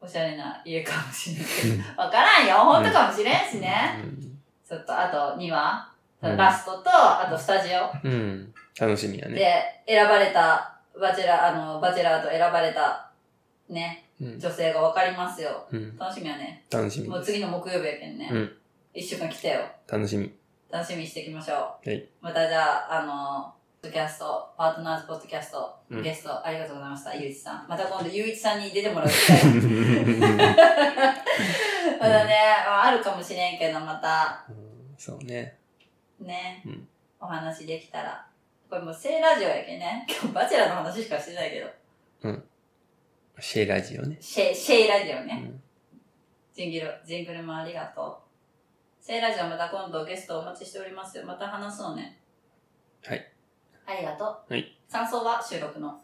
[0.02, 1.38] おしゃれな家かもしれん
[1.78, 2.02] けど。
[2.02, 2.56] わからんよ。
[2.56, 4.04] 本当かもしれんしね。
[4.68, 5.90] ちょっと、あと2話、
[6.20, 8.12] うんラストと、あとスタジオうん。
[8.12, 8.54] うん。
[8.78, 9.34] 楽しみやね。
[9.86, 13.10] で選ばれた、バチェラー、あの、バチェラーと選ばれた、
[13.70, 14.07] ね、うん。
[14.20, 15.66] 女性がわかりますよ。
[15.70, 15.96] うん。
[15.96, 16.64] 楽しみやね。
[16.70, 17.08] 楽しみ。
[17.08, 18.28] もう次の木曜日やけんね。
[18.32, 18.52] うん
[18.94, 19.60] 一週間来てよ。
[19.86, 20.32] 楽しみ。
[20.70, 21.88] 楽しみにしていきましょう。
[21.88, 27.66] はいまたじゃあ、あの、ポッドキャスト、パートナーズポッドキャスト、うんゲストありがとうございました、ゆういちさん。
[27.68, 30.36] また今度ゆういちさんに出てもらう機会が
[32.00, 32.34] まだね、
[32.66, 34.44] まああるかもしれんけど、また、
[34.96, 35.58] そうね。
[36.18, 36.88] ね、うん
[37.20, 38.26] お話できたら。
[38.68, 40.06] これもう聖ラジオやけんね。
[40.08, 41.68] 今日バチェラーの話しかしてないけど。
[43.40, 44.16] シェイラジオね。
[44.20, 45.42] シェイ、シェイラジオね。
[45.44, 45.62] うん
[46.54, 48.16] ジングル、ジングルもありがとう。
[49.00, 51.24] 聖ラジオまた今度ゲストお待ちしておりますよ。
[51.24, 52.18] また話そうね。
[53.04, 53.24] はい。
[53.86, 54.52] ありがとう。
[54.52, 54.76] はい。
[54.90, 56.00] 感想は収録の。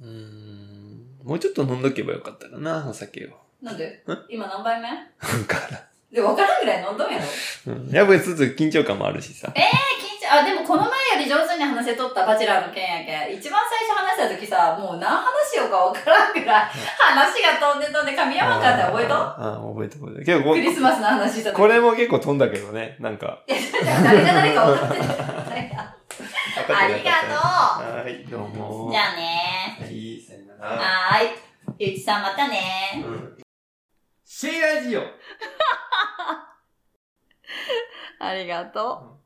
[0.00, 1.06] うーん。
[1.22, 3.36] もうちょっと飲んどけばよかったかな、お酒を。
[3.60, 3.86] なんで？
[3.86, 4.02] ん？
[4.30, 4.88] 今何杯目？
[4.88, 4.96] だ
[5.46, 5.86] から。
[6.10, 7.24] で、分からんぐらい飲んどんやろ
[7.66, 7.90] うん。
[7.90, 9.48] やっぱりちょっと緊張感もあるしさ。
[9.48, 9.60] 緊張、
[10.40, 13.38] あ、でもこの前より上手に話せとったバチェラーの件やけん。
[13.38, 20.24] 一番最初話した時さ、もう何話しようか分からんぐらい、話が飛んで飛んで噛み合わんかったら覚えとああ、覚えて覚えて。
[20.24, 21.56] けどこクリスマスの話した時。
[21.56, 22.96] これも結構飛んだけどね。
[23.00, 23.40] なんか。
[23.46, 25.08] 誰が誰か分かってない。
[26.66, 27.98] ありがとう。
[27.98, 28.88] はい、どうも。
[28.90, 30.70] じゃあねはい、さよなら。
[30.70, 31.54] はーい。
[31.78, 33.36] ゆういちさんまたねうん
[34.24, 35.00] シェイラジオ
[38.20, 39.23] ありがとう。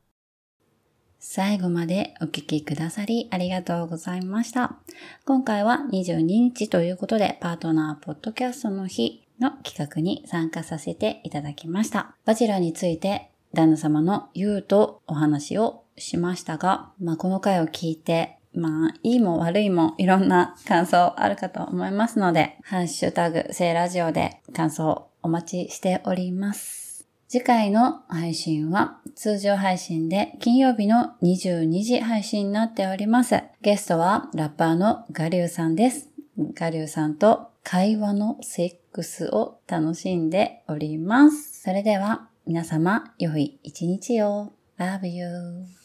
[1.31, 4.77] 最後までお聞きくださりありがとうございました。
[5.25, 12.15] 今回は22日ということでパートナーポッドキャストの日の企画に参加させていただきました。
[12.25, 26.89] バチラについて旦那様の言うとお話をしましたが、まあこの回を聞いてまあ、いいも悪いもいろんな感想あるかと思いますので、ハッシュタグ、聖ラジオで感想お待ちしております。
[27.29, 33.43] 次回の配信は通常配信で金曜日の22時配信になっております。
[33.61, 36.07] ゲストはラッパーのガリュウさんです。
[36.53, 41.63] ガリュウさんと会話のセックスを楽しんでおります。
[41.63, 44.53] それでは皆様良い一日を。
[44.79, 45.78] Love you.